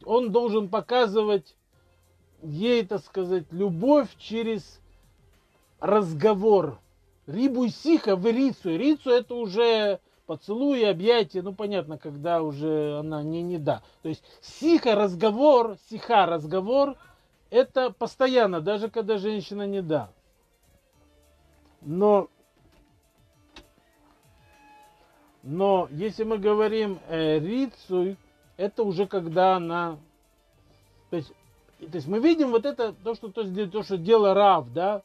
Он 0.05 0.31
должен 0.31 0.68
показывать 0.68 1.57
ей, 2.42 2.85
так 2.85 3.03
сказать, 3.03 3.45
любовь 3.51 4.09
через 4.18 4.81
разговор. 5.81 6.79
Рибу 7.27 7.68
сиха 7.68 8.14
верицу. 8.14 8.77
Рицу 8.77 9.11
это 9.11 9.35
уже 9.35 10.01
поцелуй, 10.27 10.88
объятие, 10.88 11.42
ну 11.42 11.53
понятно, 11.53 11.99
когда 11.99 12.42
уже 12.42 12.99
она 13.01 13.23
не 13.23 13.42
не 13.42 13.59
да. 13.59 13.83
То 14.03 14.09
есть 14.09 14.23
сиха 14.40 14.95
разговор, 14.95 15.77
сиха 15.90 16.27
разговор, 16.27 16.97
это 17.51 17.90
постоянно, 17.90 18.61
даже 18.61 18.88
когда 18.88 19.18
женщина 19.18 19.66
не 19.66 19.83
да. 19.83 20.11
Но 21.81 22.29
но 25.43 25.89
если 25.91 26.25
мы 26.25 26.39
говорим 26.39 26.99
э, 27.09 27.39
рицуй, 27.39 28.17
это 28.57 28.83
уже 28.85 29.07
когда 29.07 29.57
она... 29.57 29.99
То 31.11 31.17
есть, 31.17 31.33
то 31.79 31.97
есть 31.97 32.07
мы 32.07 32.21
видим 32.21 32.51
вот 32.51 32.65
это, 32.65 32.93
то, 32.93 33.15
что, 33.15 33.29
то, 33.29 33.45
то, 33.69 33.83
что 33.83 33.99
дело 33.99 34.35
Рав, 34.35 34.73
да, 34.73 35.03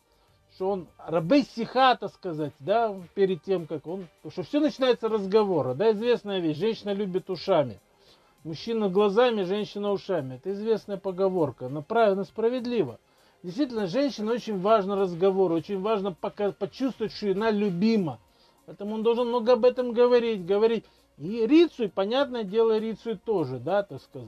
что 0.55 0.69
он 0.69 0.87
рабы 0.97 1.43
сиха, 1.43 1.95
так 1.95 2.13
сказать, 2.13 2.53
да, 2.59 2.95
перед 3.15 3.43
тем, 3.43 3.67
как 3.67 3.87
он... 3.87 4.07
Что 4.29 4.43
все 4.43 4.59
начинается 4.59 5.09
разговора, 5.09 5.73
да, 5.73 5.91
известная 5.91 6.39
вещь, 6.39 6.57
женщина 6.57 6.93
любит 6.93 7.29
ушами. 7.29 7.79
Мужчина 8.43 8.89
глазами, 8.89 9.43
женщина 9.43 9.91
ушами. 9.91 10.35
Это 10.35 10.53
известная 10.53 10.97
поговорка, 10.97 11.65
она 11.65 11.81
правильно, 11.81 12.23
справедлива. 12.23 12.99
Действительно, 13.43 13.87
женщине 13.87 14.31
очень 14.31 14.59
важно 14.59 14.95
разговор, 14.95 15.51
очень 15.51 15.79
важно 15.79 16.11
пока, 16.13 16.51
почувствовать, 16.51 17.13
что 17.13 17.31
она 17.31 17.51
любима. 17.51 18.19
Поэтому 18.67 18.95
он 18.95 19.03
должен 19.03 19.29
много 19.29 19.53
об 19.53 19.63
этом 19.63 19.93
говорить, 19.93 20.45
говорить. 20.45 20.83
И 21.17 21.47
Рицуй, 21.47 21.87
понятное 21.87 22.43
дело, 22.43 22.77
Рицуй 22.77 23.15
тоже, 23.15 23.59
да, 23.59 23.81
так 23.81 24.01
сказать. 24.01 24.27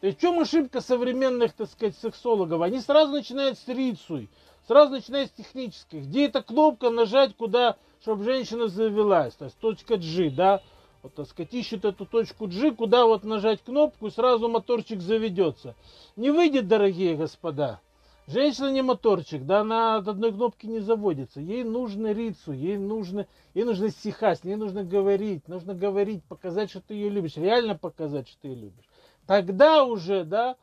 То 0.00 0.06
есть 0.06 0.18
в 0.18 0.20
чем 0.22 0.40
ошибка 0.40 0.80
современных, 0.80 1.52
так 1.52 1.68
сказать, 1.68 1.94
сексологов? 1.98 2.62
Они 2.62 2.80
сразу 2.80 3.12
начинают 3.12 3.58
с 3.58 3.68
Рицуй. 3.68 4.30
Сразу 4.66 4.92
начиная 4.92 5.26
с 5.26 5.30
технических. 5.30 6.04
Где 6.04 6.24
эта 6.24 6.42
кнопка 6.42 6.88
нажать, 6.88 7.36
куда, 7.36 7.76
чтобы 8.00 8.24
женщина 8.24 8.68
завелась. 8.68 9.34
То 9.34 9.44
есть 9.44 9.58
точка 9.58 9.98
G, 9.98 10.30
да. 10.30 10.62
Вот, 11.02 11.14
так 11.14 11.26
сказать, 11.28 11.52
ищут 11.52 11.84
эту 11.84 12.06
точку 12.06 12.46
G, 12.46 12.70
куда 12.70 13.04
вот 13.04 13.24
нажать 13.24 13.62
кнопку, 13.62 14.06
и 14.06 14.10
сразу 14.10 14.48
моторчик 14.48 15.02
заведется. 15.02 15.74
Не 16.16 16.30
выйдет, 16.30 16.66
дорогие 16.66 17.14
господа. 17.14 17.80
Женщина 18.26 18.72
не 18.72 18.82
моторчик, 18.82 19.44
да, 19.46 19.60
она 19.60 19.96
от 19.96 20.08
одной 20.08 20.32
кнопки 20.32 20.66
не 20.66 20.80
заводится. 20.80 21.40
Ей 21.40 21.62
нужно 21.62 22.12
рицу, 22.12 22.52
ей 22.52 22.76
нужно, 22.76 23.28
ей 23.54 23.64
нужно 23.64 23.90
стихать, 23.90 24.40
ей 24.42 24.56
нужно 24.56 24.82
говорить, 24.82 25.46
нужно 25.46 25.74
говорить, 25.74 26.24
показать, 26.24 26.70
что 26.70 26.80
ты 26.80 26.94
ее 26.94 27.08
любишь, 27.08 27.36
реально 27.36 27.76
показать, 27.76 28.28
что 28.28 28.40
ты 28.42 28.48
ее 28.48 28.56
любишь. 28.56 28.84
Тогда 29.28 29.84
уже, 29.84 30.24
да, 30.24 30.56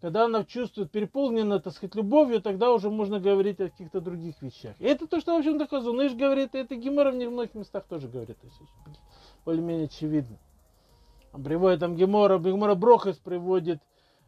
когда 0.00 0.26
она 0.26 0.44
чувствует 0.44 0.92
переполнена, 0.92 1.58
так 1.58 1.72
сказать, 1.72 1.96
любовью, 1.96 2.40
тогда 2.40 2.72
уже 2.72 2.88
можно 2.88 3.18
говорить 3.18 3.60
о 3.60 3.68
каких-то 3.68 4.00
других 4.00 4.40
вещах. 4.40 4.76
И 4.78 4.84
это 4.84 5.08
то, 5.08 5.20
что, 5.20 5.34
в 5.34 5.38
общем-то, 5.38 5.66
Хазуныш 5.66 6.14
говорит, 6.14 6.54
и 6.54 6.58
это 6.58 6.76
Гемора 6.76 7.10
в 7.10 7.16
многих 7.16 7.54
местах 7.54 7.84
тоже 7.88 8.06
говорит. 8.06 8.38
То 8.40 8.46
есть, 8.46 8.60
более-менее 9.44 9.86
очевидно. 9.86 10.38
Приводит 11.32 11.80
там 11.80 11.96
Гемора, 11.96 12.38
Гемора 12.38 12.76
Брохас 12.76 13.16
приводит 13.16 13.80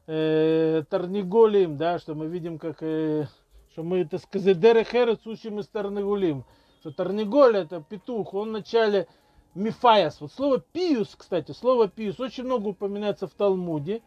э, 0.07 0.83
Тарниголим, 0.89 1.77
да, 1.77 1.99
что 1.99 2.15
мы 2.15 2.27
видим, 2.27 2.59
как, 2.59 2.79
что 2.79 3.83
мы, 3.83 4.05
так 4.05 4.21
сказать, 4.21 4.59
Дерехерец 4.61 5.27
учим 5.27 5.61
из 5.61 5.69
Тарниголим. 5.69 6.45
Что 6.81 6.93
Тарниголь 6.93 7.59
это 7.59 7.85
петух, 7.87 8.33
он 8.35 8.51
вначале 8.51 9.07
Мифаяс. 9.55 10.21
Вот 10.21 10.33
слово 10.33 10.61
пиус, 10.61 11.15
кстати, 11.17 11.53
слово 11.53 11.89
пиус 11.89 12.21
очень 12.21 12.45
много 12.45 12.69
упоминается 12.69 13.27
в 13.27 13.33
Талмуде. 13.33 14.03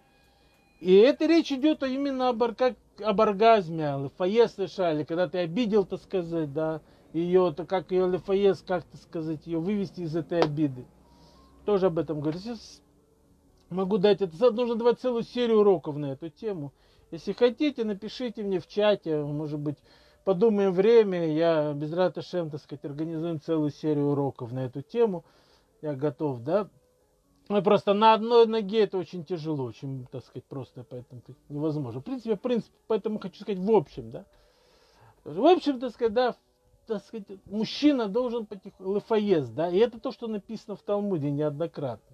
И 0.80 0.94
это 0.96 1.26
речь 1.28 1.52
идет 1.52 1.84
именно 1.84 2.30
об, 2.30 2.44
как, 2.56 2.76
об 3.02 3.22
оргазме, 3.22 3.96
лефаес 4.04 4.58
решали, 4.58 5.04
когда 5.04 5.30
ты 5.30 5.38
обидел, 5.40 5.86
так 5.86 6.02
сказать, 6.02 6.52
да, 6.52 6.82
ее, 7.14 7.54
то 7.56 7.66
как 7.66 7.92
ее 7.92 8.10
лефаес, 8.10 8.62
как 8.68 8.84
так 8.84 9.02
сказать, 9.02 9.46
ее 9.46 9.60
вывести 9.60 10.02
из 10.02 10.16
этой 10.16 10.42
обиды. 10.42 10.86
Тоже 11.66 11.86
об 11.86 12.00
этом 12.00 12.20
говорю. 12.20 12.40
Могу 13.74 13.98
дать, 13.98 14.22
это 14.22 14.52
нужно 14.52 14.76
давать 14.76 15.00
целую 15.00 15.24
серию 15.24 15.62
уроков 15.62 15.96
на 15.98 16.12
эту 16.12 16.30
тему. 16.30 16.72
Если 17.10 17.34
хотите, 17.34 17.84
напишите 17.84 18.44
мне 18.44 18.60
в 18.60 18.68
чате, 18.68 19.24
может 19.24 19.60
быть, 19.60 19.78
подумаем 20.24 20.72
время, 20.72 21.34
я 21.34 21.74
без 21.74 21.92
раташем, 21.92 22.52
так 22.52 22.62
сказать, 22.62 22.86
организуем 22.86 23.42
целую 23.42 23.72
серию 23.72 24.12
уроков 24.12 24.52
на 24.52 24.66
эту 24.66 24.84
тему. 24.84 25.26
Я 25.82 25.96
готов, 25.96 26.42
да, 26.42 26.70
ну, 27.50 27.62
просто 27.62 27.94
на 27.94 28.14
одной 28.14 28.46
ноге 28.46 28.84
это 28.84 28.98
очень 28.98 29.26
тяжело, 29.26 29.66
очень, 29.66 30.06
так 30.12 30.24
сказать, 30.24 30.46
просто, 30.46 30.86
поэтому 30.88 31.22
невозможно. 31.50 32.00
В 32.00 32.04
принципе, 32.04 32.36
в 32.36 32.42
принципе, 32.42 32.76
поэтому 32.88 33.20
хочу 33.20 33.42
сказать 33.42 33.60
в 33.60 33.72
общем, 33.72 34.12
да. 34.12 34.26
В 35.24 35.46
общем, 35.46 35.80
так 35.80 35.92
сказать, 35.92 36.14
да, 36.14 36.36
так 36.86 37.04
сказать, 37.04 37.28
мужчина 37.46 38.08
должен 38.08 38.46
потихоньку, 38.46 38.96
лефаез, 38.96 39.50
да, 39.50 39.70
и 39.70 39.78
это 39.78 40.00
то, 40.00 40.12
что 40.12 40.28
написано 40.28 40.76
в 40.76 40.84
Талмуде 40.84 41.32
неоднократно. 41.32 42.13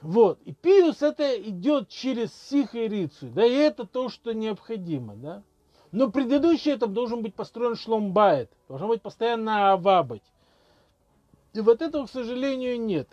Вот, 0.00 0.38
и 0.44 0.52
пиус 0.52 1.02
это 1.02 1.40
идет 1.42 1.88
через 1.88 2.30
рицу, 2.52 3.26
да, 3.34 3.44
и 3.44 3.52
это 3.52 3.84
то, 3.84 4.08
что 4.08 4.32
необходимо, 4.32 5.16
да. 5.16 5.42
Но 5.90 6.10
предыдущий 6.10 6.74
этап 6.74 6.90
должен 6.90 7.22
быть 7.22 7.34
построен 7.34 7.74
шломбайт, 7.74 8.50
должен 8.68 8.88
быть 8.88 9.02
постоянно 9.02 9.72
авабать. 9.72 10.22
И 11.54 11.60
вот 11.60 11.82
этого, 11.82 12.06
к 12.06 12.10
сожалению, 12.10 12.80
нет. 12.80 13.08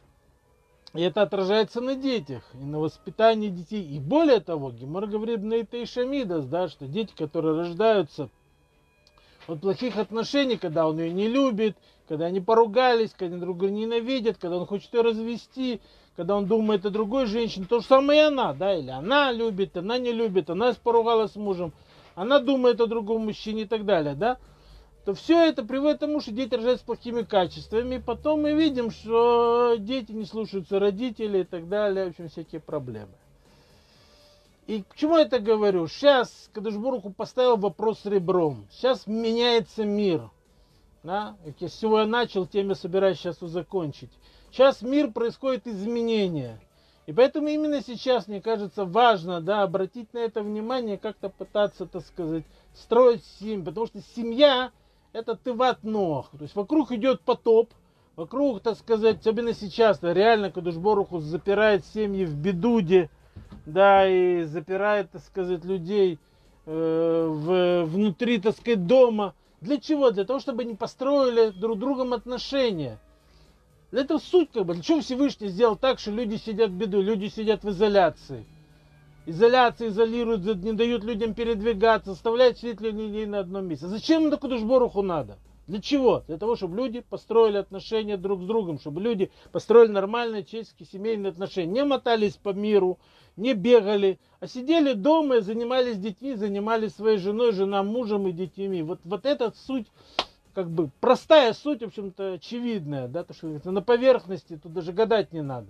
И 0.93 1.01
это 1.01 1.23
отражается 1.23 1.81
на 1.81 1.95
детях, 1.95 2.43
и 2.53 2.63
на 2.63 2.79
воспитании 2.79 3.49
детей. 3.49 3.83
И 3.83 3.99
более 3.99 4.39
того, 4.39 4.71
Гемор 4.71 5.07
говорит 5.07 5.41
на 5.41 5.55
это 5.55 5.77
и 5.77 5.85
Шамидас, 5.85 6.45
да, 6.45 6.67
что 6.67 6.87
дети, 6.87 7.13
которые 7.17 7.57
рождаются 7.57 8.29
от 9.47 9.61
плохих 9.61 9.97
отношений, 9.97 10.57
когда 10.57 10.87
он 10.87 10.99
ее 10.99 11.11
не 11.11 11.27
любит, 11.27 11.77
когда 12.07 12.25
они 12.25 12.39
поругались, 12.39 13.11
когда 13.17 13.37
друг 13.37 13.57
друга 13.57 13.73
ненавидят, 13.73 14.37
когда 14.37 14.57
он 14.57 14.65
хочет 14.65 14.93
ее 14.93 15.01
развести, 15.01 15.81
когда 16.15 16.35
он 16.35 16.45
думает 16.45 16.85
о 16.85 16.89
другой 16.89 17.25
женщине, 17.25 17.65
то 17.69 17.79
же 17.79 17.85
самое 17.85 18.21
и 18.21 18.23
она, 18.25 18.53
да, 18.53 18.75
или 18.75 18.89
она 18.89 19.31
любит, 19.31 19.77
она 19.77 19.97
не 19.97 20.11
любит, 20.11 20.49
она 20.49 20.73
поругалась 20.81 21.33
с 21.33 21.35
мужем, 21.35 21.73
она 22.15 22.39
думает 22.39 22.79
о 22.81 22.87
другом 22.87 23.25
мужчине 23.25 23.63
и 23.63 23.67
так 23.67 23.85
далее, 23.85 24.15
да 24.15 24.37
то 25.05 25.13
все 25.13 25.47
это 25.47 25.63
приводит 25.63 25.97
к 25.97 25.99
тому, 26.01 26.19
что 26.19 26.31
дети 26.31 26.55
рождаются 26.55 26.83
с 26.83 26.85
плохими 26.87 27.21
качествами. 27.21 27.95
И 27.95 27.99
потом 27.99 28.41
мы 28.41 28.53
видим, 28.53 28.89
что 28.89 29.75
дети 29.77 30.11
не 30.11 30.25
слушаются 30.25 30.79
родителей 30.79 31.41
и 31.41 31.43
так 31.43 31.69
далее. 31.69 32.05
В 32.05 32.09
общем, 32.09 32.27
всякие 32.27 32.59
проблемы. 32.59 33.11
И 34.65 34.81
к 34.81 34.95
чему 34.95 35.17
я 35.17 35.25
это 35.25 35.37
говорю? 35.37 35.87
Сейчас 35.87 36.49
Кадышбургу 36.53 37.11
поставил 37.11 37.55
вопрос 37.55 38.03
ребром. 38.05 38.67
Сейчас 38.71 39.05
меняется 39.05 39.85
мир. 39.85 40.31
Да? 41.03 41.37
С 41.59 41.77
чего 41.79 41.99
я 41.99 42.07
начал, 42.07 42.47
тем 42.47 42.69
я 42.69 42.75
собираюсь 42.75 43.19
сейчас 43.19 43.37
закончить. 43.39 44.09
Сейчас 44.55 44.81
мир 44.81 45.11
происходит 45.11 45.67
изменения. 45.67 46.61
И 47.07 47.11
поэтому 47.11 47.49
именно 47.49 47.81
сейчас, 47.81 48.29
мне 48.29 48.39
кажется, 48.39 48.85
важно 48.85 49.41
да, 49.41 49.63
обратить 49.63 50.13
на 50.13 50.19
это 50.19 50.41
внимание, 50.41 50.97
как-то 50.97 51.27
пытаться, 51.27 51.85
так 51.85 52.03
сказать, 52.05 52.45
строить 52.73 53.21
семью. 53.37 53.65
Потому 53.65 53.87
что 53.87 53.99
семья 54.15 54.71
это 55.11 55.35
тыват 55.35 55.83
ног. 55.83 56.29
То 56.31 56.43
есть 56.43 56.55
вокруг 56.55 56.93
идет 56.93 57.19
потоп, 57.19 57.69
вокруг, 58.15 58.61
так 58.61 58.77
сказать, 58.77 59.19
особенно 59.19 59.53
сейчас, 59.53 59.99
реально 60.01 60.51
Кадушборуху 60.51 61.19
запирает 61.19 61.85
семьи 61.87 62.23
в 62.23 62.33
бедуде, 62.33 63.09
да, 63.65 64.07
и 64.07 64.43
запирает, 64.43 65.11
так 65.11 65.21
сказать, 65.23 65.65
людей 65.65 66.17
э, 66.65 67.27
в, 67.29 67.83
внутри, 67.87 68.39
так 68.39 68.55
сказать, 68.55 68.87
дома. 68.87 69.35
Для 69.59 69.81
чего? 69.81 70.11
Для 70.11 70.23
того, 70.23 70.39
чтобы 70.39 70.61
они 70.61 70.75
построили 70.75 71.49
друг 71.49 71.77
другом 71.77 72.13
отношения. 72.13 72.99
Для 73.95 74.01
этого 74.01 74.17
суть, 74.17 74.49
как 74.51 74.65
бы, 74.65 74.73
для 74.73 74.83
чего 74.83 74.99
Всевышний 74.99 75.47
сделал 75.47 75.77
так, 75.77 75.99
что 75.99 76.11
люди 76.11 76.35
сидят 76.35 76.69
в 76.69 76.73
беду, 76.73 76.99
люди 76.99 77.27
сидят 77.27 77.63
в 77.63 77.69
изоляции 77.69 78.45
изоляция 79.25 79.87
изолируют, 79.87 80.43
не 80.63 80.73
дают 80.73 81.05
людям 81.05 81.33
передвигаться, 81.33 82.11
заставляют 82.11 82.57
сидеть 82.57 82.81
людей 82.81 83.25
на 83.25 83.39
одном 83.39 83.67
месте. 83.67 83.87
Зачем 83.87 84.29
такую 84.29 84.51
Душборуху 84.51 85.01
надо? 85.01 85.37
Для 85.67 85.81
чего? 85.81 86.23
Для 86.27 86.37
того, 86.37 86.57
чтобы 86.57 86.75
люди 86.75 86.99
построили 86.99 87.55
отношения 87.55 88.17
друг 88.17 88.41
с 88.41 88.45
другом, 88.45 88.79
чтобы 88.79 88.99
люди 88.99 89.31
построили 89.53 89.93
нормальные 89.93 90.43
человеческие 90.43 90.87
семейные 90.87 91.29
отношения. 91.29 91.71
Не 91.71 91.85
мотались 91.85 92.33
по 92.33 92.49
миру, 92.49 92.99
не 93.37 93.53
бегали, 93.53 94.19
а 94.41 94.47
сидели 94.47 94.91
дома 94.91 95.37
и 95.37 95.41
занимались 95.41 95.97
детьми, 95.97 96.35
занимались 96.35 96.95
своей 96.95 97.17
женой, 97.17 97.53
жена 97.53 97.81
мужем 97.81 98.27
и 98.27 98.33
детьми. 98.33 98.83
Вот, 98.83 98.99
вот 99.05 99.25
эта 99.25 99.53
суть, 99.65 99.87
как 100.55 100.71
бы 100.71 100.89
простая 101.01 101.53
суть, 101.53 101.81
в 101.81 101.87
общем-то, 101.87 102.33
очевидная, 102.33 103.09
да, 103.09 103.25
то, 103.25 103.33
что 103.33 103.47
на 103.47 103.81
поверхности, 103.81 104.57
тут 104.57 104.71
даже 104.73 104.93
гадать 104.93 105.33
не 105.33 105.41
надо. 105.41 105.67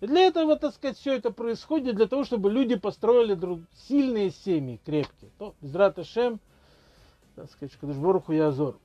И 0.00 0.06
для 0.06 0.22
этого, 0.22 0.56
так 0.56 0.74
сказать, 0.74 0.96
все 0.96 1.14
это 1.14 1.30
происходит, 1.30 1.94
для 1.94 2.08
того, 2.08 2.24
чтобы 2.24 2.50
люди 2.50 2.74
построили 2.74 3.34
друг, 3.34 3.60
сильные 3.86 4.30
семьи, 4.30 4.80
крепкие. 4.84 5.30
То, 5.38 5.54
без 5.60 6.06
Шем, 6.06 6.40
так 7.36 7.50
сказать, 7.50 7.76
Кадышборуху 7.76 8.32
Язор. 8.32 8.78